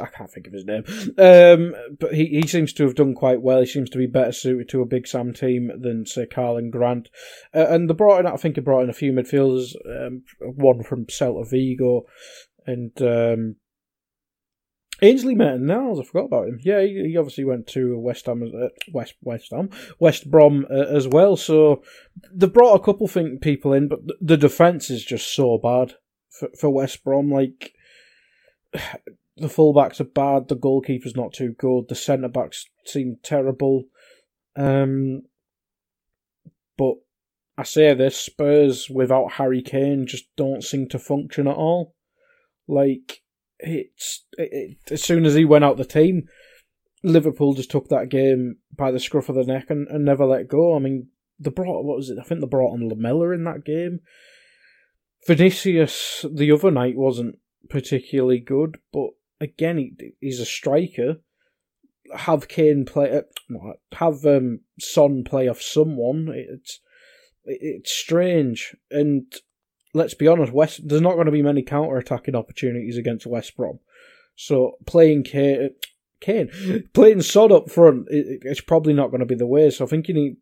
[0.00, 0.84] I can't think of his name.
[1.18, 3.60] Um, but he, he seems to have done quite well.
[3.60, 7.08] He seems to be better suited to a Big Sam team than, say, Karlan Grant.
[7.52, 10.82] Uh, and they brought in, I think they brought in a few midfielders, um, one
[10.82, 12.06] from Celta Vigo,
[12.66, 13.56] and um,
[15.00, 16.58] Ainsley Maitland-Niles, I forgot about him.
[16.62, 19.70] Yeah, he, he obviously went to West Ham, uh, West West Ham,
[20.00, 21.36] West Brom uh, as well.
[21.36, 21.82] So
[22.32, 25.94] they brought a couple think people in, but th- the defense is just so bad
[26.30, 27.30] for for West Brom.
[27.30, 27.74] Like
[28.72, 30.48] the fullbacks are bad.
[30.48, 31.88] The goalkeeper's not too good.
[31.88, 33.84] The centre backs seem terrible.
[34.56, 35.22] Um,
[36.76, 36.94] but
[37.56, 41.94] I say this: Spurs without Harry Kane just don't seem to function at all.
[42.66, 43.22] Like
[43.58, 46.28] it's it, it, as soon as he went out the team,
[47.02, 50.48] Liverpool just took that game by the scruff of the neck and, and never let
[50.48, 50.76] go.
[50.76, 52.18] I mean, they brought what was it?
[52.20, 54.00] I think they brought on Lamela in that game.
[55.26, 57.38] Vinicius the other night wasn't
[57.68, 61.16] particularly good, but again, he, he's a striker.
[62.16, 66.28] Have Kane play, uh, have um, Son play off someone.
[66.32, 66.80] It's
[67.44, 69.30] it's strange, and
[69.94, 73.56] let's be honest, West there's not going to be many counter attacking opportunities against West
[73.56, 73.78] Brom.
[74.36, 75.70] So playing Kane,
[76.20, 76.50] Kane
[76.94, 79.70] playing Son up front, it, it's probably not going to be the way.
[79.70, 80.36] So I think you need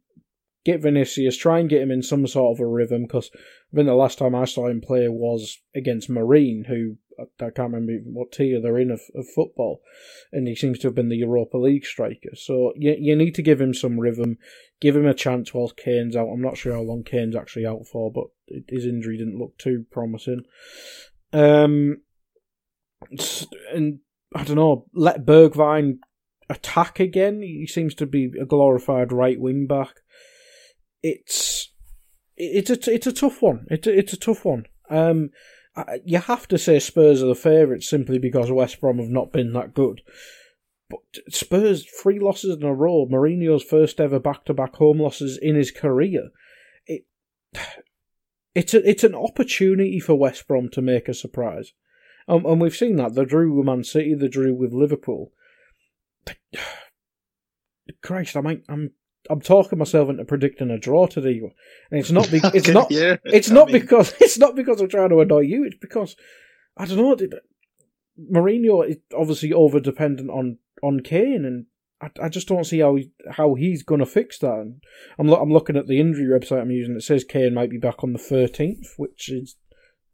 [0.65, 3.31] get Vinicius, try and get him in some sort of a rhythm because
[3.73, 7.73] I think the last time I saw him play was against Marine, who I can't
[7.73, 9.83] remember what tier they're in of, of football,
[10.33, 12.35] and he seems to have been the Europa League striker.
[12.35, 14.39] So you you need to give him some rhythm,
[14.81, 16.29] give him a chance whilst Kane's out.
[16.29, 18.27] I'm not sure how long Kane's actually out for, but
[18.69, 20.43] his injury didn't look too promising.
[21.33, 22.03] Um,
[23.73, 24.01] and
[24.35, 25.99] I don't know, let Bergwijn
[26.49, 27.43] attack again.
[27.43, 29.97] He seems to be a glorified right wing back
[31.07, 31.73] it's
[32.37, 33.67] it's a it's a tough one.
[33.71, 34.65] It's it's a tough one.
[34.91, 35.31] Um,
[36.05, 39.53] you have to say Spurs are the favourites simply because West Brom have not been
[39.53, 40.03] that good.
[40.89, 41.01] But
[41.31, 43.07] Spurs three losses in a row.
[43.11, 46.31] Mourinho's first ever back to back home losses in his career.
[46.87, 47.05] It
[48.55, 51.73] it's a, it's an opportunity for West Brom to make a surprise,
[52.29, 53.15] um, and we've seen that.
[53.15, 54.15] They drew with Man City.
[54.15, 55.33] They drew with Liverpool.
[58.03, 58.93] Christ, I'm I'm
[59.31, 61.41] I'm talking myself into predicting a draw today,
[61.91, 62.31] and it's not.
[62.31, 62.91] Be- it's not.
[63.25, 63.81] It's not mean...
[63.81, 65.65] because it's not because I'm trying to annoy you.
[65.65, 66.17] It's because
[66.77, 67.39] I don't know.
[68.33, 71.67] Mourinho is obviously over dependent on on Kane, and
[72.01, 74.53] I, I just don't see how he, how he's going to fix that.
[74.53, 74.83] And
[75.19, 76.97] I'm lo- I'm looking at the injury website I'm using.
[76.97, 79.57] It says Kane might be back on the 13th, which is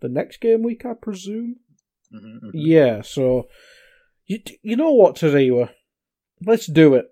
[0.01, 1.57] the next game week, I presume.
[2.15, 2.51] Mm-hmm, mm-hmm.
[2.55, 3.03] Yeah.
[3.03, 3.49] So
[4.27, 5.69] you you know what to do?
[6.45, 7.07] Let's do it.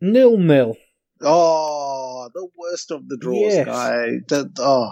[0.00, 0.76] Nil nil.
[1.24, 3.66] Oh, the worst of the draws, yes.
[3.66, 4.06] guy.
[4.28, 4.90] That, oh,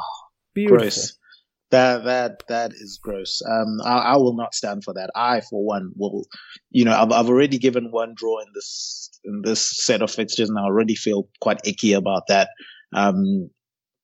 [0.55, 0.79] Beautiful.
[0.79, 1.17] gross.
[1.71, 3.43] That that that is gross.
[3.49, 5.11] Um, I, I, will not stand for that.
[5.15, 6.25] I, for one, will.
[6.71, 10.49] You know, I've I've already given one draw in this in this set of fixtures,
[10.49, 12.49] and I already feel quite icky about that.
[12.93, 13.51] Um,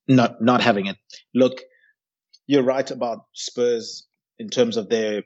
[0.07, 0.97] not not having it.
[1.35, 1.61] Look,
[2.47, 4.07] you're right about Spurs
[4.39, 5.25] in terms of their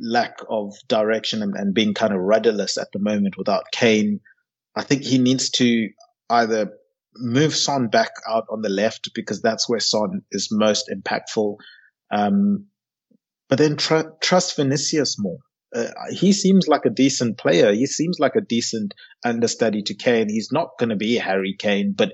[0.00, 4.20] lack of direction and, and being kind of rudderless at the moment without Kane.
[4.76, 5.88] I think he needs to
[6.30, 6.72] either
[7.16, 11.56] move Son back out on the left because that's where Son is most impactful.
[12.10, 12.66] Um,
[13.48, 15.38] but then tr- trust Vinicius more.
[15.74, 17.72] Uh, he seems like a decent player.
[17.72, 18.94] He seems like a decent
[19.24, 20.28] understudy to Kane.
[20.28, 22.12] He's not going to be Harry Kane, but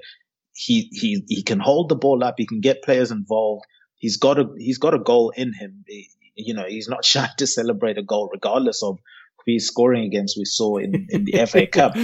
[0.55, 2.35] he he he can hold the ball up.
[2.39, 3.65] He can get players involved.
[3.97, 5.85] He's got a he's got a goal in him.
[5.87, 8.99] He, you know, he's not shy to celebrate a goal, regardless of
[9.39, 10.39] who he's scoring against.
[10.39, 11.95] We saw in, in the FA Cup,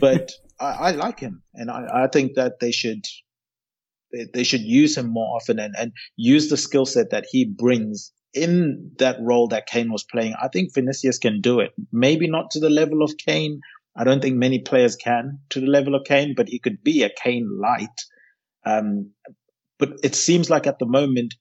[0.00, 0.32] but
[0.62, 3.04] I, I like him, and I, I think that they should
[4.12, 7.44] they, they should use him more often and, and use the skill set that he
[7.44, 10.34] brings in that role that Kane was playing.
[10.40, 11.72] I think Vinicius can do it.
[11.92, 13.60] Maybe not to the level of Kane.
[13.96, 17.02] I don't think many players can to the level of Kane, but he could be
[17.02, 17.88] a Kane light.
[18.64, 19.10] Um,
[19.78, 21.34] but it seems like at the moment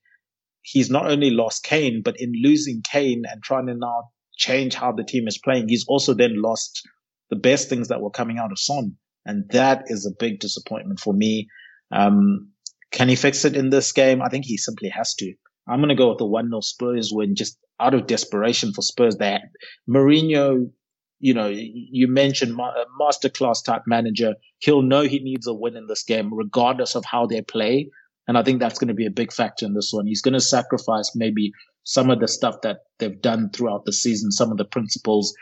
[0.62, 4.92] he's not only lost Kane, but in losing Kane and trying to now change how
[4.92, 6.82] the team is playing, he's also then lost
[7.30, 8.98] the best things that were coming out of Son.
[9.26, 11.48] And that is a big disappointment for me.
[11.92, 12.52] Um,
[12.92, 14.22] can he fix it in this game?
[14.22, 15.34] I think he simply has to.
[15.68, 18.82] I'm going to go with the 1 0 Spurs win just out of desperation for
[18.82, 19.18] Spurs.
[19.18, 19.42] That
[19.90, 20.72] Mourinho,
[21.20, 24.36] you know, you mentioned a masterclass type manager.
[24.60, 27.90] He'll know he needs a win in this game, regardless of how they play.
[28.28, 30.08] And I think that's going to be a big factor in this one.
[30.08, 31.52] He's going to sacrifice maybe
[31.84, 35.34] some of the stuff that they've done throughout the season, some of the principles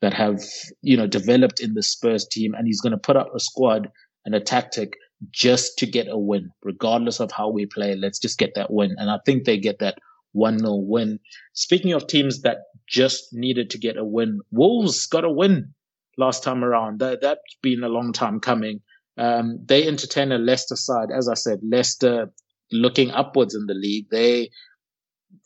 [0.00, 0.40] that have,
[0.82, 2.54] you know, developed in the Spurs team.
[2.54, 3.88] And he's going to put up a squad
[4.24, 4.94] and a tactic
[5.30, 7.96] just to get a win, regardless of how we play.
[7.96, 8.94] Let's just get that win.
[8.98, 9.98] And I think they get that
[10.32, 11.18] 1 0 win.
[11.52, 15.74] Speaking of teams that just needed to get a win, Wolves got a win
[16.16, 17.00] last time around.
[17.00, 18.80] That, that's been a long time coming.
[19.16, 21.08] Um, they entertain a Leicester side.
[21.10, 22.30] As I said, Leicester
[22.70, 24.06] looking upwards in the league.
[24.10, 24.50] They,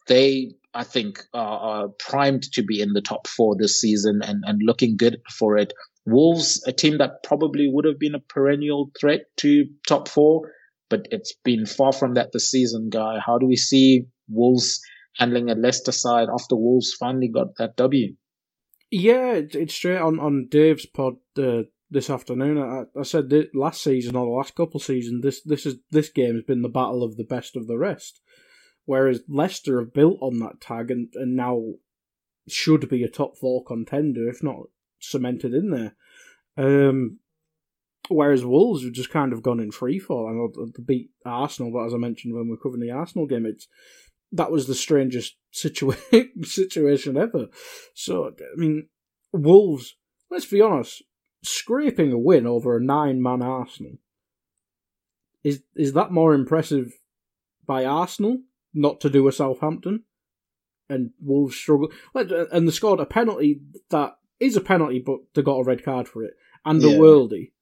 [0.09, 4.43] they I think, are, are, primed to be in the top four this season and,
[4.47, 5.73] and looking good for it.
[6.07, 10.51] Wolves, a team that probably would have been a perennial threat to top four,
[10.89, 13.18] but it's been far from that this season, guy.
[13.25, 14.81] How do we see Wolves
[15.16, 18.14] handling a Leicester side after Wolves finally got that W.
[18.91, 22.59] Yeah, it's straight on on Dave's pod uh, this afternoon.
[22.59, 26.35] I, I said last season or the last couple seasons, this this is this game
[26.35, 28.20] has been the battle of the best of the rest.
[28.85, 31.74] Whereas Leicester have built on that tag and, and now
[32.49, 34.57] should be a top four contender, if not
[34.99, 35.95] cemented in there.
[36.57, 37.18] Um,
[38.09, 40.28] whereas Wolves have just kind of gone in free fall.
[40.28, 43.26] I know to beat Arsenal, but as I mentioned when we are covering the Arsenal
[43.26, 43.68] game, it's
[44.33, 47.47] that was the strangest situa- situation ever.
[47.95, 48.89] So I mean,
[49.33, 49.97] Wolves.
[50.30, 51.03] Let's be honest,
[51.43, 53.99] scraping a win over a nine-man Arsenal
[55.45, 56.93] is is that more impressive
[57.66, 58.39] by Arsenal
[58.75, 60.05] not to do a Southampton?
[60.89, 63.61] And Wolves struggle, and they scored a penalty
[63.91, 66.91] that is a penalty, but they got a red card for it, and yeah.
[66.91, 67.53] a worldie.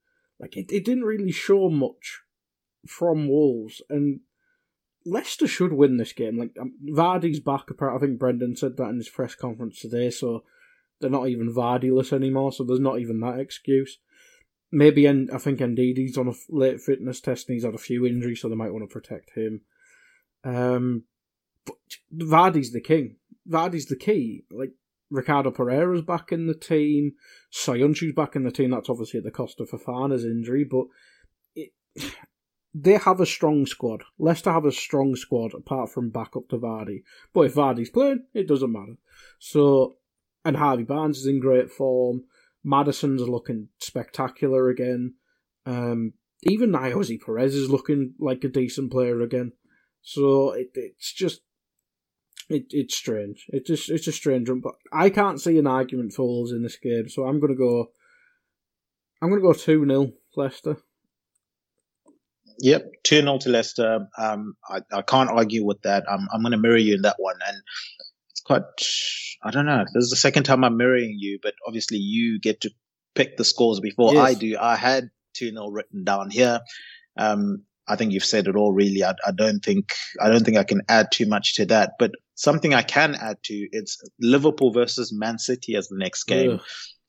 [0.41, 2.21] Like it, it didn't really show much
[2.87, 4.21] from Wolves, and
[5.05, 6.39] Leicester should win this game.
[6.39, 7.69] Like um, Vardy's back.
[7.81, 10.11] I think Brendan said that in his press conference today.
[10.11, 10.45] So
[11.01, 12.53] they're not even Vardyless anymore.
[12.53, 13.99] So there's not even that excuse.
[14.73, 18.07] Maybe and I think Ndidi's on a late fitness test and he's had a few
[18.07, 19.63] injuries, so they might want to protect him.
[20.45, 21.05] Um,
[21.65, 21.77] but
[22.15, 23.17] Vardy's the king.
[23.49, 24.45] Vardy's the key.
[24.51, 24.73] Like
[25.11, 27.13] Ricardo Pereira's back in the team.
[27.53, 28.71] Soyuncu's back in the team.
[28.71, 30.85] That's obviously at the cost of Fofana's injury, but
[31.55, 31.73] it,
[32.75, 34.03] they have a strong squad.
[34.19, 37.03] Leicester have a strong squad apart from backup to Vardy.
[37.33, 38.97] But if Vardy's playing, it doesn't matter.
[39.39, 39.97] So,
[40.45, 42.25] and Harvey Barnes is in great form.
[42.65, 45.15] Maddison's looking spectacular again.
[45.67, 46.13] Um,
[46.43, 49.53] even Ayoze Perez is looking like a decent player again.
[50.03, 51.43] So it, it's just
[52.49, 53.47] it, it's strange.
[53.49, 56.63] It's just it's a strange one, but I can't see an argument for Wolves in
[56.63, 57.09] this game.
[57.09, 57.91] So I'm gonna go.
[59.23, 60.77] I'm gonna go two 0 Leicester.
[62.63, 64.07] Yep, 2 0 to Leicester.
[64.19, 66.05] Um, I, I can't argue with that.
[66.11, 67.37] I'm, I'm going to mirror you in that one.
[67.47, 67.57] And
[68.31, 68.63] it's quite,
[69.43, 69.85] I don't know.
[69.95, 72.71] This is the second time I'm mirroring you, but obviously you get to
[73.15, 74.23] pick the scores before yes.
[74.23, 74.57] I do.
[74.61, 76.61] I had 2 0 written down here.
[77.17, 79.05] Um, I think you've said it all really.
[79.05, 82.13] I, I, don't think, I don't think I can add too much to that, but
[82.37, 86.53] something I can add to it's Liverpool versus Man City as the next game.
[86.53, 86.61] Ugh.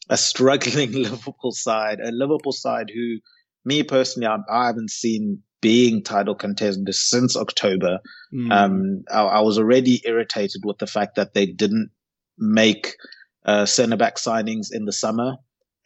[0.09, 3.19] A struggling Liverpool side, a Liverpool side who,
[3.63, 7.99] me personally, I, I haven't seen being title contenders since October.
[8.33, 8.51] Mm.
[8.51, 11.91] Um, I, I, was already irritated with the fact that they didn't
[12.37, 12.95] make
[13.45, 15.35] uh, centre back signings in the summer.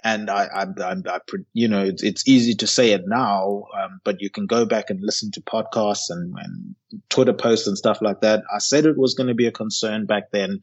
[0.05, 1.19] And I, I, I, I
[1.51, 4.89] you know, it's, it's, easy to say it now, um, but you can go back
[4.89, 6.75] and listen to podcasts and, and
[7.09, 8.43] Twitter posts and stuff like that.
[8.53, 10.59] I said it was going to be a concern back then.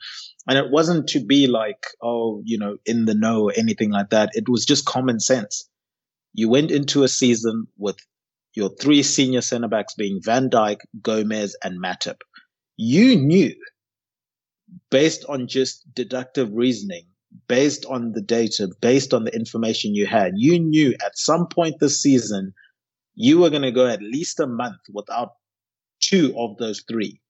[0.49, 4.11] And it wasn't to be like, oh, you know, in the know or anything like
[4.11, 4.30] that.
[4.32, 5.68] It was just common sense
[6.34, 7.97] you went into a season with
[8.55, 12.20] your three senior centre backs being Van Dijk, Gomez, and Matip.
[12.76, 13.55] You knew,
[14.90, 17.07] based on just deductive reasoning,
[17.48, 21.76] based on the data, based on the information you had, you knew at some point
[21.80, 22.54] this season
[23.14, 25.32] you were going to go at least a month without
[26.00, 27.20] two of those three.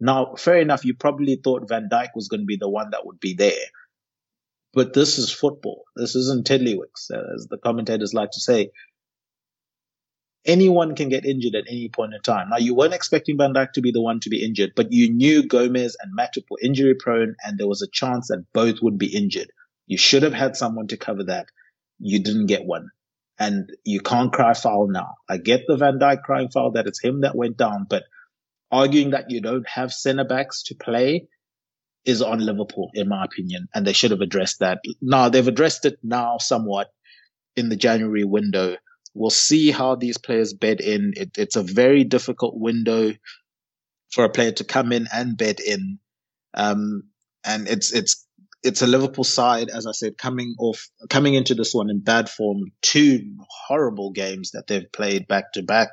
[0.00, 3.06] Now, fair enough, you probably thought Van Dijk was going to be the one that
[3.06, 3.66] would be there.
[4.74, 5.84] But this is football.
[5.96, 8.70] This isn't Tiddlywicks, as the commentators like to say.
[10.44, 12.48] Anyone can get injured at any point in time.
[12.50, 15.12] Now, you weren't expecting Van Dijk to be the one to be injured, but you
[15.12, 18.98] knew Gomez and Matip were injury prone, and there was a chance that both would
[18.98, 19.52] be injured.
[19.86, 21.46] You should have had someone to cover that.
[21.98, 22.88] You didn't get one.
[23.38, 25.14] And you can't cry foul now.
[25.28, 28.04] I get the Van Dijk crying foul that it's him that went down, but
[28.70, 31.28] arguing that you don't have centre backs to play
[32.04, 34.78] is on Liverpool, in my opinion, and they should have addressed that.
[35.00, 36.88] Now they've addressed it now somewhat
[37.54, 38.76] in the January window.
[39.14, 41.12] We'll see how these players bed in.
[41.16, 43.12] It, it's a very difficult window
[44.10, 45.98] for a player to come in and bed in,
[46.54, 47.04] um,
[47.44, 48.26] and it's it's
[48.62, 52.28] it's a Liverpool side, as I said, coming off coming into this one in bad
[52.28, 52.72] form.
[52.80, 53.20] Two
[53.66, 55.88] horrible games that they've played back to back.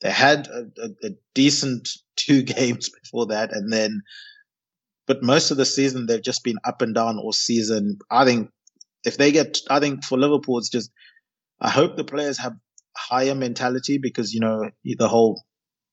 [0.00, 4.02] They had a, a, a decent two games before that, and then
[5.10, 7.98] but most of the season they've just been up and down all season.
[8.12, 8.48] I think
[9.04, 10.92] if they get, I think for Liverpool, it's just,
[11.60, 12.54] I hope the players have
[12.96, 15.42] higher mentality because, you know, the whole,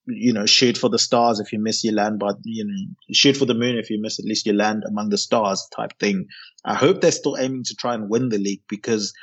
[0.05, 3.35] you know, shoot for the stars if you miss your land, but, you know, shoot
[3.35, 6.27] for the moon if you miss at least your land among the stars type thing.
[6.63, 9.13] I hope they're still aiming to try and win the league because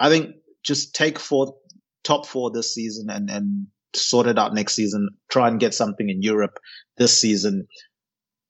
[0.00, 0.34] I think
[0.64, 1.54] just take four,
[2.02, 6.08] top four this season and, and sort it out next season, try and get something
[6.08, 6.58] in Europe
[6.96, 7.66] this season.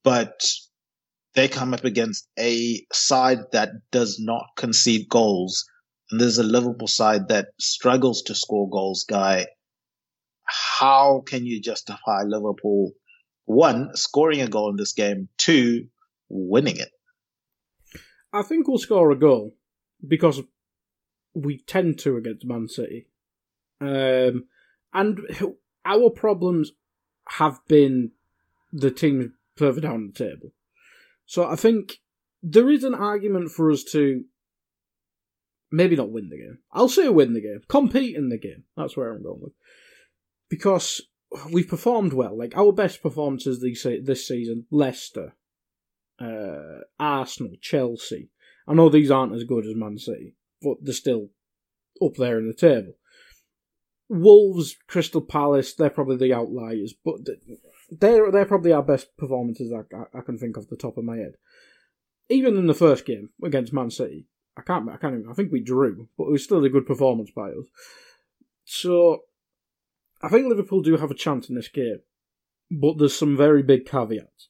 [0.04, 0.42] But
[1.34, 5.64] they come up against a side that does not concede goals.
[6.12, 9.46] There's a Liverpool side that struggles to score goals, guy.
[10.44, 12.92] How can you justify Liverpool
[13.44, 15.88] one, scoring a goal in this game, two,
[16.28, 16.90] winning it.
[18.32, 19.54] I think we'll score a goal
[20.06, 20.40] because
[21.34, 23.06] we tend to against Man City.
[23.80, 24.44] Um,
[24.94, 25.20] and
[25.84, 26.72] our problems
[27.28, 28.12] have been
[28.72, 30.52] the teams further down the table.
[31.26, 31.98] So I think
[32.42, 34.24] there is an argument for us to
[35.72, 36.58] maybe not win the game.
[36.72, 38.64] I'll say win the game, compete in the game.
[38.76, 39.52] That's where I'm going with.
[40.48, 41.00] Because
[41.50, 42.36] we've performed well.
[42.36, 45.34] Like our best performances this this season: Leicester,
[46.20, 48.30] uh, Arsenal, Chelsea.
[48.68, 51.30] I know these aren't as good as Man City, but they're still
[52.04, 52.94] up there in the table.
[54.08, 57.16] Wolves, Crystal Palace, they're probably the outliers, but
[57.90, 61.16] they're they're probably our best performances I, I can think of the top of my
[61.16, 61.34] head.
[62.28, 65.50] Even in the first game against Man City, I can't I can't even, I think
[65.50, 67.66] we drew, but it was still a good performance by us.
[68.64, 69.22] So
[70.22, 72.00] I think Liverpool do have a chance in this game,
[72.70, 74.48] but there's some very big caveats.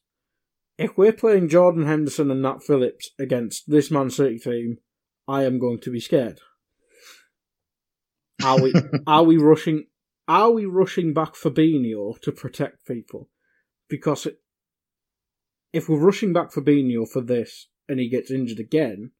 [0.77, 4.77] If we're playing Jordan Henderson and Nat Phillips against this Man City team,
[5.27, 6.39] I am going to be scared.
[8.43, 8.73] Are we
[9.07, 9.85] are we rushing
[10.27, 13.29] are we rushing back Fabinho to protect people?
[13.89, 14.41] Because it,
[15.71, 19.11] if we're rushing back Fabinho for this and he gets injured again,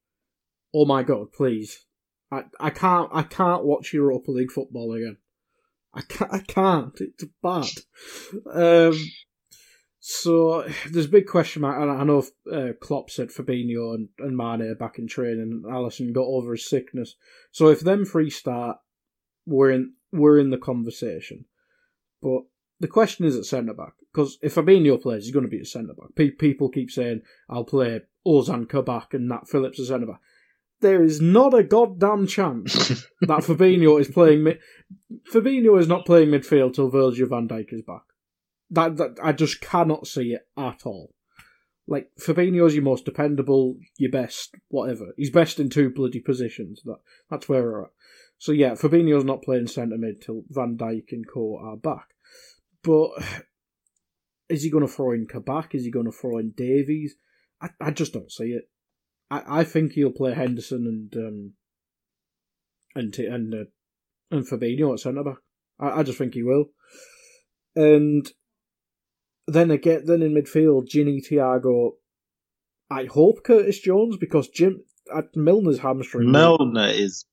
[0.74, 1.86] oh my god, please.
[2.32, 5.18] I, I can't I can't watch Europa League football again.
[5.94, 6.34] I can't.
[6.34, 7.00] I can't.
[7.00, 7.68] It's bad.
[8.52, 9.00] Um,
[10.00, 11.82] so there's a big question mark.
[11.82, 15.42] And I know uh, Klopp said Fabinho and, and Mane are back in training.
[15.42, 17.16] and Alisson got over his sickness.
[17.52, 18.78] So if them three start,
[19.46, 21.46] we're in we're in the conversation.
[22.22, 22.42] But
[22.80, 25.66] the question is at centre back because if Fabinho plays, he's going to be a
[25.66, 26.38] centre back.
[26.38, 30.22] people keep saying I'll play Ozan Kabak and Nat Phillips as centre back
[30.84, 32.74] there is not a goddamn chance
[33.22, 34.44] that Fabinho is playing.
[34.44, 34.60] Mi-
[35.34, 38.04] Fabinho is not playing midfield till Virgil van Dijk is back.
[38.70, 41.16] That, that I just cannot see it at all.
[41.88, 45.14] Like Fabinho's your most dependable, your best, whatever.
[45.18, 46.82] He's best in two bloody positions.
[46.86, 47.92] That that's where we're at.
[48.38, 52.10] So yeah, Fabinho's not playing centre mid till Van Dijk and Co are back.
[52.84, 53.12] But
[54.50, 55.74] is he going to throw in Kabak?
[55.74, 57.16] Is he going to throw in Davies?
[57.62, 58.70] I, I just don't see it.
[59.34, 61.54] I, I think he'll play Henderson and um,
[62.96, 63.66] and and uh,
[64.36, 65.38] and Fabinho at centre back.
[65.80, 66.66] I, I just think he will.
[67.76, 68.30] And
[69.48, 71.92] then again, then in midfield, Gini, Thiago.
[72.92, 74.84] I hope Curtis Jones because Jim
[75.16, 76.32] at Milner's hamstring.
[76.32, 77.26] Milner is.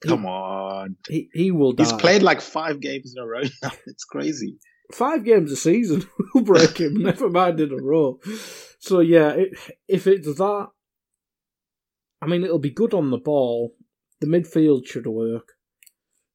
[0.00, 0.96] Come he, on.
[1.08, 1.72] He he will.
[1.72, 1.84] Die.
[1.84, 3.70] He's played like five games in a row now.
[3.86, 4.58] It's crazy.
[4.92, 6.94] Five games a season will break him.
[6.94, 8.18] never mind in a row.
[8.80, 9.50] So yeah, it,
[9.86, 10.68] if it's that,
[12.20, 13.74] I mean, it'll be good on the ball.
[14.20, 15.52] The midfield should work.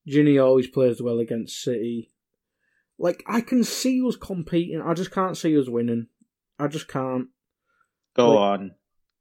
[0.07, 2.11] Gini always plays well against City.
[2.97, 4.81] Like, I can see us competing.
[4.81, 6.07] I just can't see us winning.
[6.59, 7.27] I just can't.
[8.15, 8.71] Go like, on.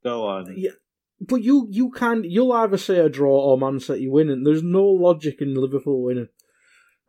[0.03, 0.53] Go on.
[0.57, 0.71] Yeah.
[1.19, 4.43] But you, you can you'll either say a draw or Man City winning.
[4.43, 6.27] There's no logic in Liverpool winning.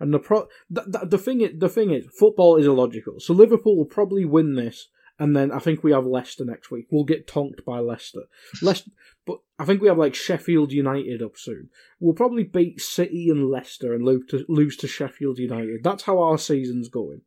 [0.00, 3.18] And the pro the, the, the thing is, the thing is, football is illogical.
[3.18, 4.88] So Liverpool will probably win this
[5.18, 6.86] and then I think we have Leicester next week.
[6.90, 8.22] We'll get tonked by Leicester.
[8.62, 8.90] Leicester,
[9.26, 11.70] but I think we have like Sheffield United up soon.
[12.00, 15.84] We'll probably beat City and Leicester and lose to, lose to Sheffield United.
[15.84, 17.22] That's how our season's going.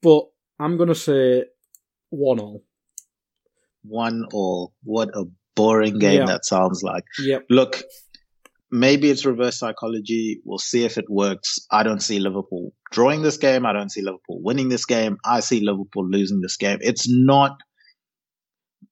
[0.00, 0.26] But
[0.58, 1.44] I'm gonna say
[2.10, 2.64] one all.
[3.82, 4.72] One all.
[4.84, 5.24] What a
[5.56, 6.26] boring game yeah.
[6.26, 7.04] that sounds like.
[7.20, 7.46] Yep.
[7.50, 7.82] Look,
[8.72, 10.40] maybe it's reverse psychology.
[10.44, 11.58] We'll see if it works.
[11.70, 13.66] I don't see Liverpool drawing this game.
[13.66, 15.18] I don't see Liverpool winning this game.
[15.24, 16.78] I see Liverpool losing this game.
[16.80, 17.60] It's not.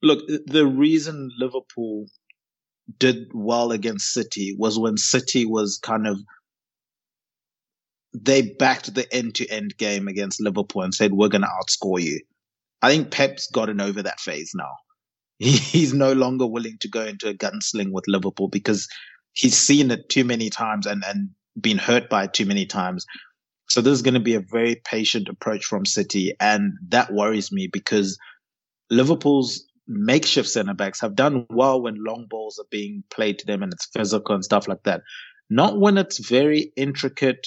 [0.02, 2.06] Look, the reason Liverpool
[2.98, 6.18] did well against City was when City was kind of
[8.12, 12.02] they backed the end to end game against Liverpool and said, We're going to outscore
[12.02, 12.20] you.
[12.82, 14.74] I think Pep's gotten over that phase now.
[15.38, 18.88] He's no longer willing to go into a gunsling with Liverpool because
[19.32, 23.06] he's seen it too many times and, and been hurt by it too many times.
[23.68, 26.34] So this is going to be a very patient approach from City.
[26.40, 28.18] And that worries me because
[28.90, 33.62] Liverpool's makeshift centre backs have done well when long balls are being played to them
[33.62, 35.02] and it's physical and stuff like that.
[35.48, 37.46] Not when it's very intricate,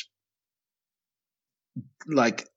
[2.07, 2.47] like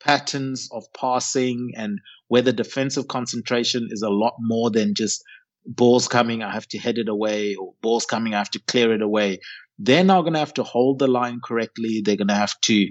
[0.00, 5.22] patterns of passing and where the defensive concentration is a lot more than just
[5.66, 8.92] balls coming, I have to head it away, or balls coming, I have to clear
[8.92, 9.40] it away.
[9.78, 12.02] They're now going to have to hold the line correctly.
[12.04, 12.88] They're going to have to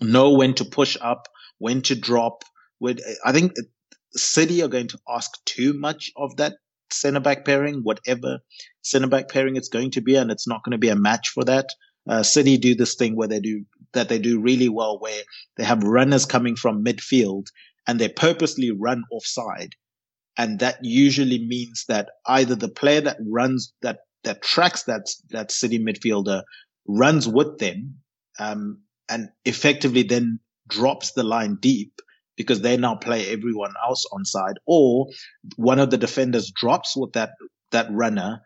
[0.00, 2.44] know when to push up, when to drop.
[3.24, 3.54] I think
[4.12, 6.54] City are going to ask too much of that
[6.90, 8.38] centre back pairing, whatever
[8.82, 11.28] centre back pairing it's going to be, and it's not going to be a match
[11.28, 11.66] for that.
[12.08, 15.22] Uh, City do this thing where they do that they do really well, where
[15.56, 17.46] they have runners coming from midfield
[17.86, 19.74] and they purposely run offside.
[20.36, 25.52] And that usually means that either the player that runs that that tracks that that
[25.52, 26.42] city midfielder
[26.86, 27.96] runs with them
[28.38, 32.00] um, and effectively then drops the line deep
[32.36, 35.06] because they now play everyone else on side, or
[35.56, 37.30] one of the defenders drops with that
[37.70, 38.40] that runner,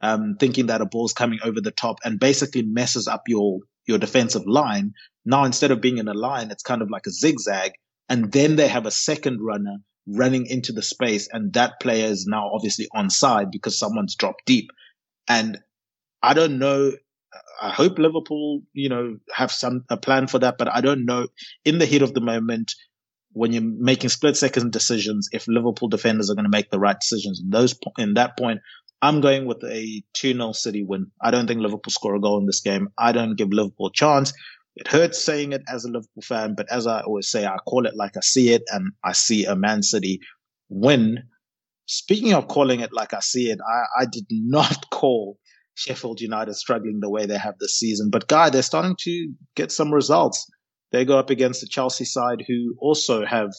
[0.00, 3.98] um, thinking that a ball's coming over the top and basically messes up your your
[3.98, 4.92] defensive line.
[5.26, 7.72] Now instead of being in a line, it's kind of like a zigzag,
[8.08, 9.76] and then they have a second runner
[10.06, 14.44] running into the space, and that player is now obviously on side because someone's dropped
[14.46, 14.70] deep.
[15.28, 15.58] And
[16.22, 16.92] I don't know.
[17.60, 21.28] I hope Liverpool, you know, have some a plan for that, but I don't know.
[21.64, 22.72] In the heat of the moment,
[23.32, 26.96] when you're making split second decisions, if Liverpool defenders are going to make the right
[26.98, 28.60] decisions in those in that point,
[29.02, 31.10] I'm going with a 2-0 City win.
[31.20, 32.88] I don't think Liverpool score a goal in this game.
[32.96, 34.32] I don't give Liverpool a chance.
[34.76, 37.86] It hurts saying it as a Liverpool fan, but as I always say, I call
[37.86, 40.20] it like I see it, and I see a Man City
[40.68, 41.24] win.
[41.86, 45.38] Speaking of calling it like I see it, I, I did not call
[45.74, 48.10] Sheffield United struggling the way they have this season.
[48.10, 50.44] But guy, they're starting to get some results.
[50.92, 53.50] They go up against the Chelsea side, who also have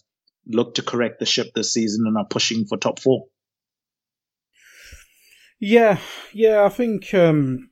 [0.48, 3.26] looked to correct the ship this season and are pushing for top four.
[5.60, 6.00] Yeah,
[6.34, 7.70] yeah, I think um,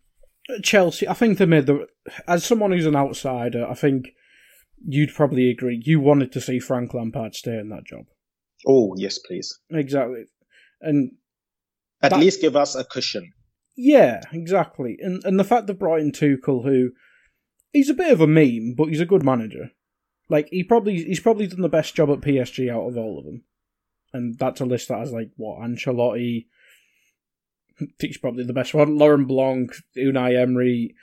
[0.62, 1.08] Chelsea.
[1.08, 1.88] I think they made the.
[2.28, 4.10] As someone who's an outsider, I think
[4.86, 5.82] you'd probably agree.
[5.84, 8.06] You wanted to see Frank Lampard stay in that job.
[8.66, 9.60] Oh yes, please.
[9.70, 10.26] Exactly,
[10.82, 11.14] and
[12.02, 13.34] at that, least give us a cushion.
[13.76, 16.91] Yeah, exactly, and and the fact that Brighton Tuchel, who
[17.72, 19.72] he's a bit of a meme, but he's a good manager.
[20.30, 23.26] Like he probably he's probably done the best job at PSG out of all of
[23.26, 23.44] them,
[24.14, 26.48] and that's a list that has like what Ancelotti.
[28.00, 28.98] He's probably the best one.
[28.98, 30.96] Laurent Blanc, Unai Emery.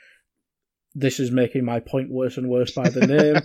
[0.93, 3.41] This is making my point worse and worse by the name.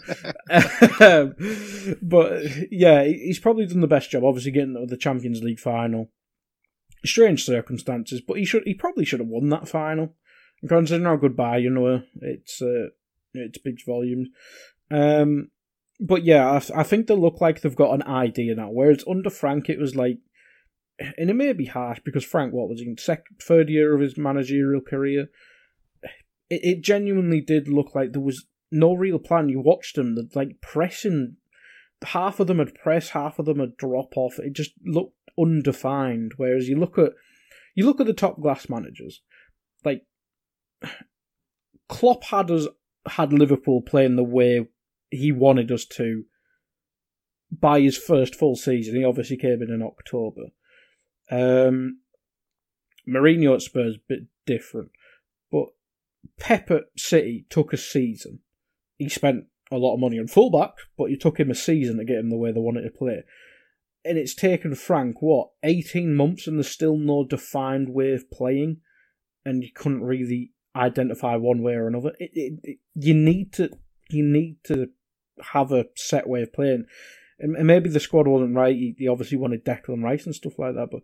[2.03, 4.25] but yeah, he's probably done the best job.
[4.25, 6.11] Obviously, getting to the Champions League final.
[7.05, 10.15] Strange circumstances, but he should he probably should have won that final.
[10.61, 12.89] And considering how good Bayern were, it's uh,
[13.35, 14.29] it speaks volumes.
[14.91, 15.51] Um,
[16.01, 18.71] but yeah, I, I think they look like they've got an idea now.
[18.71, 20.19] Whereas under Frank, it was like,
[20.99, 24.17] and it may be harsh because Frank, what was in second, third year of his
[24.17, 25.29] managerial career?
[26.49, 29.49] It, it genuinely did look like there was no real plan.
[29.49, 31.37] You watched them, that like pressing.
[32.05, 34.39] Half of them had press, half of them had drop off.
[34.39, 36.33] It just looked undefined.
[36.37, 37.13] Whereas you look at
[37.75, 39.23] you look at the top glass managers,
[39.85, 40.03] like
[41.89, 42.67] Klopp had us
[43.07, 44.69] had Liverpool playing the way
[45.11, 46.25] he wanted us to
[47.51, 48.97] by his first full season.
[48.97, 50.47] He obviously came in in October.
[51.31, 52.01] Um,
[53.09, 54.91] Mourinho at Spurs, a bit different.
[55.51, 55.69] But
[56.39, 58.41] Pep at City took a season.
[58.99, 62.05] He spent a lot of money on fullback, but it took him a season to
[62.05, 63.23] get him the way they wanted to play.
[64.05, 68.79] And it's taken Frank, what, 18 months and there's still no defined way of playing?
[69.45, 72.13] And you couldn't really identify one way or another.
[72.19, 73.71] It, it, it, you need to
[74.11, 74.89] you need to
[75.53, 76.85] have a set way of playing,
[77.39, 78.75] and, maybe the squad wasn't right.
[78.75, 81.03] He, he, obviously wanted Declan Rice and stuff like that, but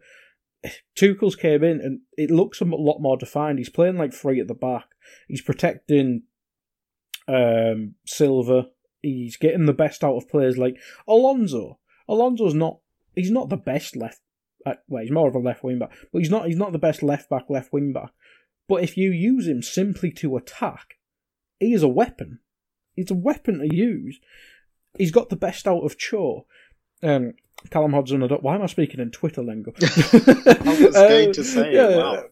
[0.97, 3.59] Tuchel's came in and it looks a lot more defined.
[3.59, 4.87] He's playing like three at the back.
[5.29, 6.23] He's protecting
[7.29, 8.69] um, Silva.
[9.01, 10.77] He's getting the best out of players like
[11.09, 11.79] Alonso.
[12.09, 12.79] Alonso's not.
[13.15, 14.21] He's not the best left.
[14.65, 16.47] Well, he's more of a left wing back, but he's not.
[16.47, 18.13] He's not the best left back, left wing back.
[18.69, 20.99] But if you use him simply to attack,
[21.59, 22.39] he is a weapon.
[22.95, 24.21] He's a weapon to use.
[24.99, 26.47] He's got the best out of Cho.
[27.03, 27.35] Um,
[27.71, 29.73] Callum Hudson, why am I speaking in Twitter lingo?
[29.81, 32.25] I was going uh, to say, yeah, wow.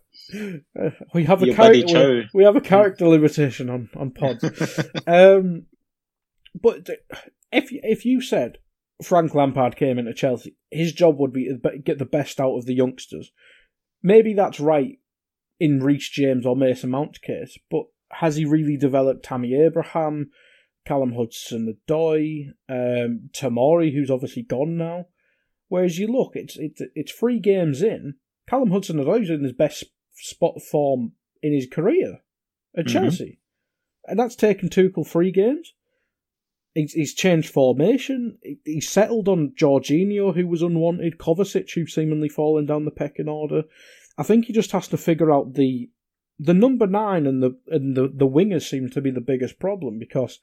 [0.79, 2.29] Uh, we have a character.
[2.33, 4.45] We, we, have a character limitation on on pods.
[5.07, 5.67] um,
[6.61, 6.89] but
[7.53, 8.59] if if you said
[9.03, 12.67] Frank Lampard came into Chelsea, his job would be to get the best out of
[12.67, 13.33] the youngsters.
[14.03, 14.99] Maybe that's right
[15.59, 20.31] in Reece James or Mason Mount's case, but has he really developed Tammy Abraham,
[20.87, 25.07] Callum Hudson Odoi, um, Tomori, who's obviously gone now?
[25.69, 28.15] Whereas you look, it's it's it's three games in.
[28.49, 29.85] Callum Hudson Odoi's in his best
[30.15, 31.13] spot form
[31.43, 32.21] in his career
[32.77, 32.93] at mm-hmm.
[32.93, 33.41] Chelsea,
[34.07, 35.75] and that's taken Tuchel three games.
[36.75, 38.39] He's, he's changed formation.
[38.65, 41.19] He's settled on Jorginho, who was unwanted.
[41.19, 43.65] Kovacic, who's seemingly fallen down the pecking order.
[44.17, 45.91] I think he just has to figure out the
[46.39, 49.99] the number nine and the and the, the wingers seem to be the biggest problem
[49.99, 50.41] because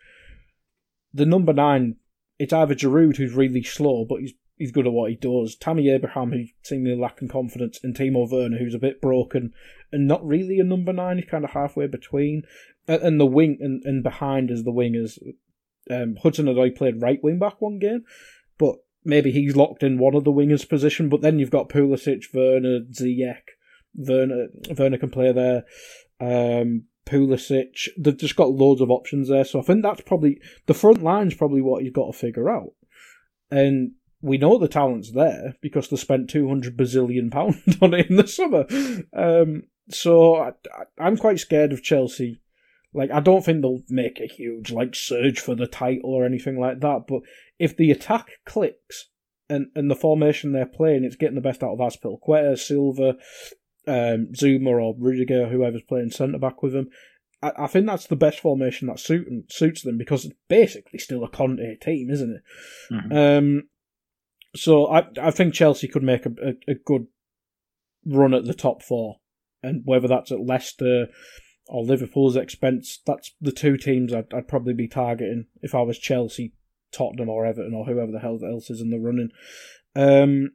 [1.17, 1.95] the number nine
[2.39, 5.89] it's either Giroud who's really slow but he's he's good at what he does, Tammy
[5.89, 9.53] Abraham who's seemingly lacking confidence, and Timo Werner who's a bit broken
[9.91, 11.17] and not really a number nine.
[11.17, 12.43] He's kind of halfway between,
[12.87, 15.17] and, the wing and, and behind is the wingers.
[15.89, 18.03] Um, Hudson Odoi played right wing back one game,
[18.57, 18.75] but
[19.05, 22.81] maybe he's locked in one of the wingers position, but then you've got Pulisic, Werner,
[22.91, 23.43] Ziyech.
[23.95, 25.63] Werner, Werner can play there.
[26.19, 27.87] Um, Pulisic.
[27.97, 29.45] They've just got loads of options there.
[29.45, 32.73] So I think that's probably the front line's probably what you've got to figure out.
[33.49, 38.09] And we know the talent's there because they spent two hundred bazillion pounds on it
[38.09, 38.65] in the summer.
[39.13, 40.51] Um, so I,
[40.99, 42.41] I'm quite scared of Chelsea.
[42.93, 46.59] Like I don't think they'll make a huge like surge for the title or anything
[46.59, 47.05] like that.
[47.07, 47.21] But
[47.59, 49.09] if the attack clicks
[49.49, 53.15] and and the formation they're playing, it's getting the best out of Azpilicueta, Silva,
[53.87, 56.89] um, Zouma or Rudiger, whoever's playing centre back with them.
[57.41, 61.23] I, I, think that's the best formation that suit, suits them because it's basically still
[61.23, 62.93] a Conte team, isn't it?
[62.93, 63.17] Mm-hmm.
[63.17, 63.63] Um,
[64.55, 67.07] so I I think Chelsea could make a, a, a, good
[68.05, 69.17] run at the top four,
[69.61, 71.07] and whether that's at Leicester
[71.67, 75.99] or Liverpool's expense, that's the two teams I'd, I'd probably be targeting if I was
[75.99, 76.53] Chelsea,
[76.91, 79.29] Tottenham, or Everton, or whoever the hell else is in the running.
[79.95, 80.51] Um,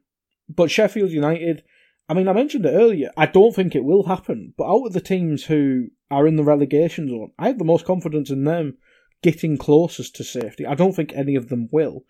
[0.49, 1.63] but Sheffield United
[2.09, 3.11] I mean, I mentioned it earlier.
[3.15, 6.43] I don't think it will happen, but out of the teams who are in the
[6.43, 8.77] relegation zone, I have the most confidence in them
[9.21, 10.65] getting closest to safety.
[10.65, 12.03] I don't think any of them will,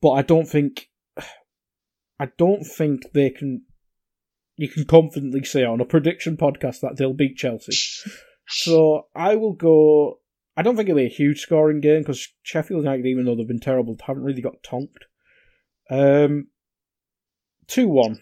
[0.00, 0.88] but I don't think,
[2.20, 3.62] I don't think they can.
[4.58, 7.76] You can confidently say on a prediction podcast that they'll beat Chelsea.
[8.48, 10.20] so I will go.
[10.56, 13.46] I don't think it'll be a huge scoring game because Sheffield United, even though they've
[13.46, 15.04] been terrible, haven't really got tonked.
[15.90, 16.46] Um,
[17.66, 18.20] two one.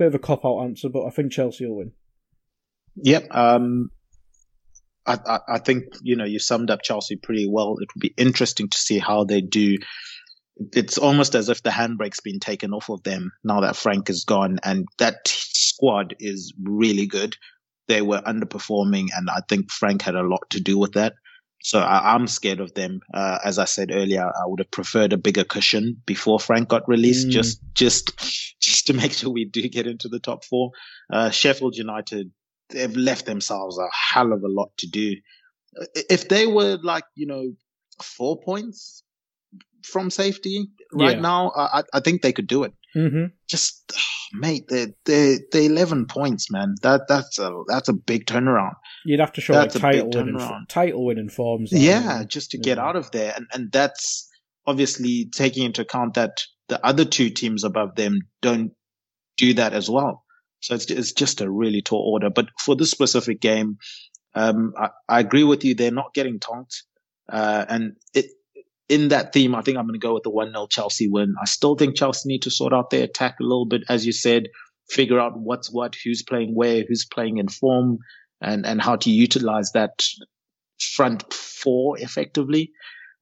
[0.00, 1.92] Bit of a cop out answer, but I think Chelsea will win.
[2.96, 3.26] Yep.
[3.32, 3.90] Um,
[5.04, 7.76] I, I, I think you know you summed up Chelsea pretty well.
[7.78, 9.76] It will be interesting to see how they do.
[10.72, 14.24] It's almost as if the handbrake's been taken off of them now that Frank is
[14.24, 17.36] gone, and that squad is really good.
[17.86, 21.12] They were underperforming, and I think Frank had a lot to do with that.
[21.62, 23.00] So I, am scared of them.
[23.12, 26.88] Uh, as I said earlier, I would have preferred a bigger cushion before Frank got
[26.88, 27.32] released, mm.
[27.32, 28.18] just just
[28.60, 30.70] just to make sure we do get into the top four.
[31.12, 32.30] Uh, Sheffield United,
[32.70, 35.16] they've left themselves a hell of a lot to do.
[35.94, 37.52] If they were like you know
[38.02, 39.02] four points
[39.84, 41.22] from safety right yeah.
[41.22, 42.72] now, I, I think they could do it.
[42.96, 43.26] Mm-hmm.
[43.46, 43.92] Just
[44.32, 46.74] mate, they they they eleven points, man.
[46.82, 48.74] That that's a that's a big turnaround.
[49.04, 51.70] You'd have to show that's like title winning title winning forms.
[51.72, 54.28] Yeah, just to get out of there, and and that's
[54.66, 58.72] obviously taking into account that the other two teams above them don't
[59.36, 60.24] do that as well.
[60.60, 62.30] So it's it's just a really tall order.
[62.30, 63.78] But for this specific game,
[64.34, 65.74] um, I, I agree with you.
[65.74, 66.82] They're not getting tonked,
[67.28, 68.26] uh, and it
[68.90, 71.34] in that theme, I think I'm going to go with the 1 0 Chelsea win.
[71.40, 74.12] I still think Chelsea need to sort out their attack a little bit, as you
[74.12, 74.48] said,
[74.90, 77.98] figure out what's what, who's playing where, who's playing in form,
[78.40, 80.02] and, and how to utilize that
[80.80, 82.72] front four effectively.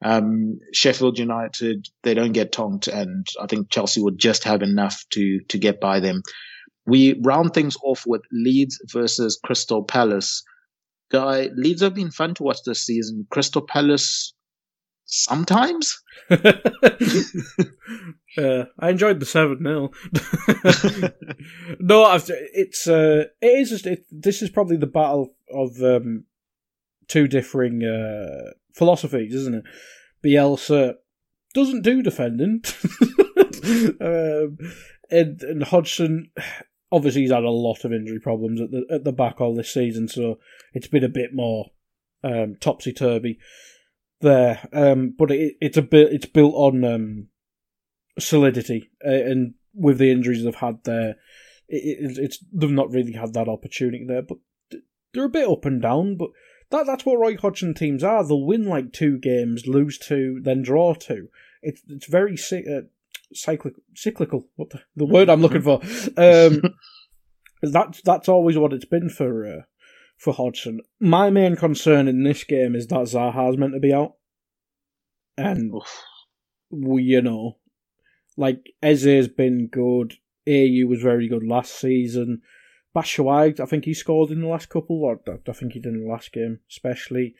[0.02, 5.04] Um, Sheffield United, they don't get tonked, and I think Chelsea would just have enough
[5.10, 6.22] to, to get by them.
[6.86, 10.42] We round things off with Leeds versus Crystal Palace.
[11.10, 13.26] Guy, Leeds have been fun to watch this season.
[13.30, 14.32] Crystal Palace,
[15.08, 16.02] sometimes.
[16.30, 16.36] uh,
[18.78, 19.90] I enjoyed the seven 0
[21.80, 26.24] No, I've, it's uh, it is just it, this is probably the battle of um,
[27.08, 29.64] two differing uh, philosophies, isn't it?
[30.24, 30.94] Bielsa
[31.54, 32.62] doesn't do defending,
[34.00, 34.58] um,
[35.10, 36.30] and, and Hodgson
[36.92, 39.72] obviously he's had a lot of injury problems at the at the back all this
[39.72, 40.38] season, so
[40.74, 41.70] it's been a bit more
[42.22, 43.38] um, topsy turvy
[44.20, 47.28] there, um, but it, it's a bit it's built on um,
[48.18, 51.16] solidity, uh, and with the injuries they've had there,
[51.68, 54.22] it, it, it's they've not really had that opportunity there.
[54.22, 54.38] But
[55.12, 56.16] they're a bit up and down.
[56.16, 56.30] But
[56.70, 58.24] that that's what Roy Hodgson teams are.
[58.24, 61.28] They'll win like two games, lose two, then draw two.
[61.62, 62.82] It's it's very uh,
[63.32, 63.82] cyclical.
[63.94, 64.48] Cyclical.
[64.56, 65.80] What the, the word I'm looking for?
[66.16, 66.62] Um,
[67.62, 69.62] that's that's always what it's been for uh,
[70.18, 70.80] for Hodgson.
[71.00, 74.14] My main concern in this game is that Zaha's meant to be out.
[75.36, 75.72] And,
[76.70, 77.58] we, you know,
[78.36, 80.14] like, Eze's been good.
[80.46, 82.42] Ayew was very good last season.
[82.96, 86.02] Batshuayi, I think he scored in the last couple, or I think he did in
[86.02, 87.34] the last game, especially.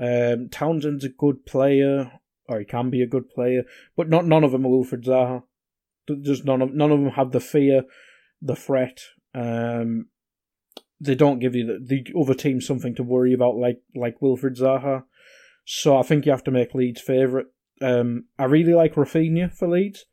[0.00, 2.12] Um, Townsend's a good player,
[2.48, 3.64] or he can be a good player,
[3.96, 5.42] but not none of them are Wilfried Zaha.
[6.22, 7.82] Just none of none of them have the fear,
[8.40, 9.02] the threat.
[9.34, 10.06] Um,
[11.00, 14.58] they don't give you the, the other team something to worry about like like Wilfried
[14.58, 15.04] Zaha.
[15.64, 17.46] So I think you have to make Leeds favourite.
[17.80, 20.06] Um, I really like Rafinha for Leeds.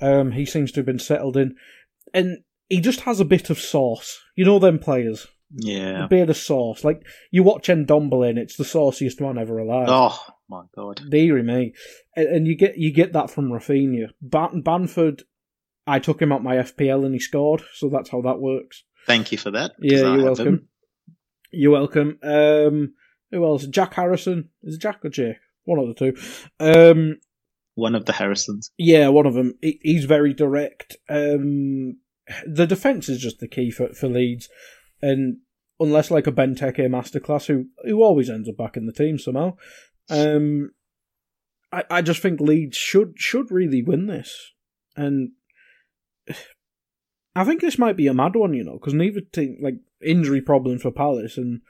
[0.00, 1.56] Um, he seems to have been settled in,
[2.14, 2.38] and
[2.68, 4.20] he just has a bit of sauce.
[4.34, 5.26] You know them players.
[5.50, 6.84] Yeah, a bit of sauce.
[6.84, 9.86] Like you watch Ndombele, and it's the sauciest man ever alive.
[9.88, 11.02] Oh, my god.
[11.08, 11.74] Deary me.
[12.16, 14.08] And, and you get you get that from Rafinha.
[14.20, 15.22] Ban- Bamford,
[15.86, 18.84] I took him out my FPL and he scored, so that's how that works.
[19.06, 19.72] Thank you for that.
[19.80, 20.46] Yeah, you're welcome.
[20.46, 20.68] him.
[21.52, 22.18] You're welcome.
[22.22, 22.94] Um,
[23.30, 23.66] who else?
[23.66, 24.50] Jack Harrison.
[24.62, 25.36] Is it Jack or Jake?
[25.64, 26.16] One of the two.
[26.60, 27.18] Um,
[27.74, 28.70] One of the Harrisons.
[28.78, 29.54] yeah, one of them.
[29.62, 30.96] He, he's very direct.
[31.08, 31.98] Um,
[32.46, 34.48] the defense is just the key for for Leeds,
[35.02, 35.38] and
[35.78, 39.56] unless like a Benteke masterclass, who who always ends up back in the team somehow,
[40.10, 40.70] um,
[41.72, 44.52] I I just think Leeds should should really win this,
[44.96, 45.30] and
[47.36, 50.40] I think this might be a mad one, you know, because neither team like injury
[50.40, 51.60] problems for Palace and.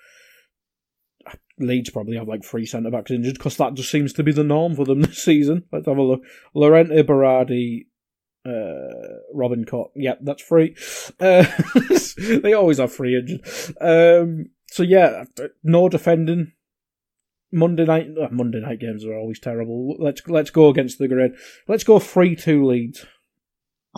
[1.58, 4.44] Leeds probably have like three centre backs injured because that just seems to be the
[4.44, 5.64] norm for them this season.
[5.72, 6.20] Let's have a look.
[6.54, 7.86] Llorente Berardi,
[8.46, 9.90] uh, Robin Koch.
[9.96, 10.76] Yep, that's free.
[11.18, 11.46] Uh,
[12.42, 13.40] they always have free injured.
[13.80, 15.24] Um, so yeah,
[15.64, 16.52] no defending.
[17.52, 19.96] Monday night, uh, Monday night games are always terrible.
[19.98, 21.36] Let's let's go against the grid.
[21.66, 23.06] Let's go three two Leeds.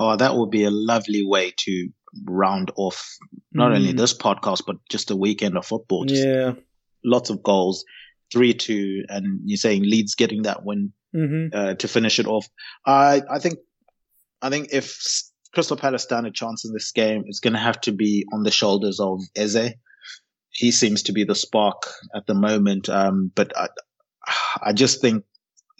[0.01, 1.89] Oh, that would be a lovely way to
[2.25, 3.05] round off
[3.53, 3.97] not only Mm.
[3.99, 6.05] this podcast but just a weekend of football.
[6.05, 6.53] Just Yeah.
[7.05, 7.85] lots of goals,
[8.33, 12.47] three two, and you're saying Leeds getting that win hmm uh, to finish it off.
[12.87, 13.59] I I think
[14.41, 14.87] I think if
[15.53, 18.43] Crystal Palace stand a chance in this game, it's going to have to be on
[18.45, 19.73] the shoulders of Eze.
[20.51, 21.83] He seems to be the spark
[22.15, 23.69] at the moment, um, but I,
[24.63, 25.25] I just think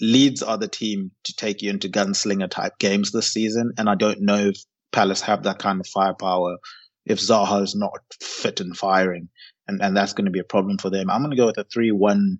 [0.01, 3.95] Leeds are the team to take you into gunslinger type games this season, and I
[3.95, 4.57] don't know if
[4.93, 6.59] Palace have that kind of firepower
[7.05, 9.29] if Zaha is not fit and firing,
[9.67, 11.11] and and that's going to be a problem for them.
[11.11, 12.39] I'm going to go with a three-one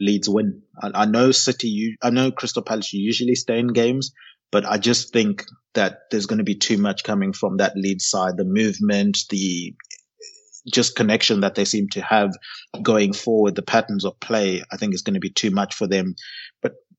[0.00, 0.62] Leeds win.
[0.80, 4.12] I, I know City, I know Crystal Palace usually stay in games,
[4.50, 5.44] but I just think
[5.74, 8.36] that there's going to be too much coming from that Leeds side.
[8.36, 9.74] The movement, the
[10.72, 12.30] just connection that they seem to have
[12.82, 15.86] going forward, the patterns of play, I think is going to be too much for
[15.86, 16.14] them.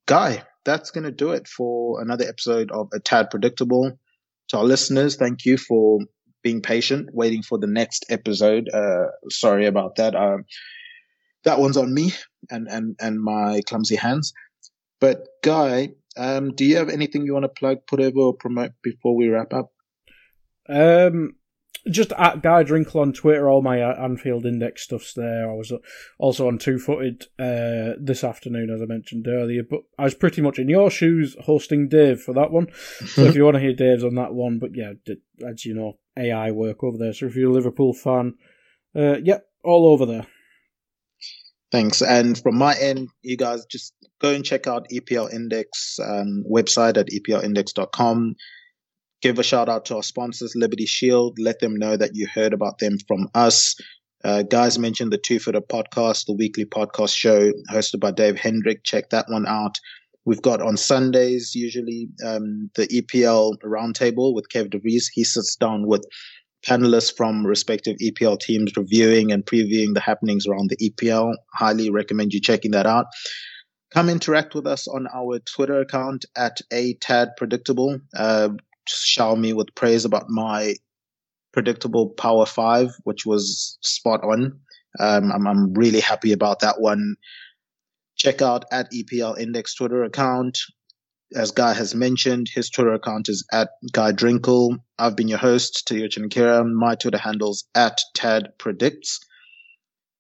[0.10, 4.00] Guy, that's going to do it for another episode of A Tad Predictable.
[4.48, 6.00] To our listeners, thank you for
[6.42, 8.70] being patient, waiting for the next episode.
[8.74, 10.16] Uh, sorry about that.
[10.16, 10.46] Um,
[11.44, 12.12] that one's on me
[12.50, 14.34] and, and, and my clumsy hands.
[15.00, 18.72] But Guy, um, do you have anything you want to plug, put over, or promote
[18.82, 19.72] before we wrap up?
[20.68, 21.36] Um,
[21.90, 23.50] just at Guy Drinkle on Twitter.
[23.50, 25.50] All my uh, Anfield Index stuff's there.
[25.50, 25.78] I was uh,
[26.18, 29.64] also on Two Footed uh, this afternoon, as I mentioned earlier.
[29.70, 32.68] But I was pretty much in your shoes hosting Dave for that one.
[33.08, 34.94] So if you want to hear Dave's on that one, but yeah,
[35.48, 37.14] as you know, AI work over there.
[37.14, 38.36] So if you're a Liverpool fan,
[38.96, 40.28] uh, yep, all over there.
[41.72, 42.02] Thanks.
[42.02, 46.98] And from my end, you guys just go and check out EPL Index um, website
[46.98, 48.36] at eplindex.com.
[49.22, 51.38] Give a shout out to our sponsors, Liberty Shield.
[51.40, 53.76] Let them know that you heard about them from us.
[54.24, 58.84] Uh, guys mentioned the Two Footer podcast, the weekly podcast show hosted by Dave Hendrick.
[58.84, 59.78] Check that one out.
[60.26, 65.06] We've got on Sundays, usually, um, the EPL roundtable with Kev DeVries.
[65.12, 66.06] He sits down with
[66.66, 71.34] panelists from respective EPL teams reviewing and previewing the happenings around the EPL.
[71.56, 73.08] Highly recommend you checking that out.
[73.94, 78.00] Come interact with us on our Twitter account at a tad predictable.
[78.16, 78.50] Uh,
[78.90, 80.76] shower me with praise about my
[81.52, 84.60] predictable Power Five, which was spot on.
[85.00, 87.16] Um, I'm, I'm really happy about that one.
[88.16, 90.58] Check out at EPL Index Twitter account.
[91.36, 94.78] As Guy has mentioned, his Twitter account is at Guy Drinkle.
[94.98, 96.66] I've been your host, Tayuchin Kira.
[96.66, 99.20] My Twitter handle's at Tad Predicts.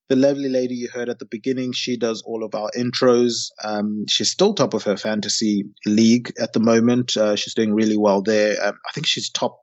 [0.09, 3.49] The lovely lady you heard at the beginning, she does all of our intros.
[3.63, 7.15] Um, she's still top of her fantasy league at the moment.
[7.15, 8.57] Uh, she's doing really well there.
[8.61, 9.59] Um, I think she's top,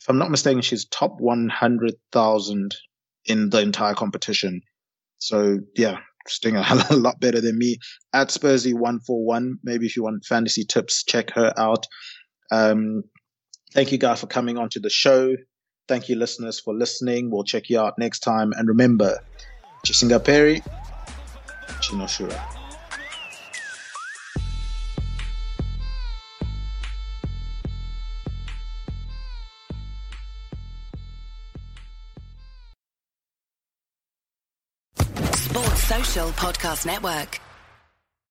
[0.00, 2.76] if I'm not mistaken, she's top 100,000
[3.26, 4.62] in the entire competition.
[5.18, 7.78] So yeah, she's doing a lot better than me.
[8.12, 11.86] At Spursy141, maybe if you want fantasy tips, check her out.
[12.50, 13.04] Um,
[13.72, 15.36] thank you guys for coming onto the show.
[15.88, 17.30] Thank you, listeners, for listening.
[17.30, 18.52] We'll check you out next time.
[18.52, 19.18] And remember,
[19.86, 20.62] Chisinga Peri,
[21.80, 22.40] Chinoshura.
[35.34, 37.40] Sports Social Podcast Network.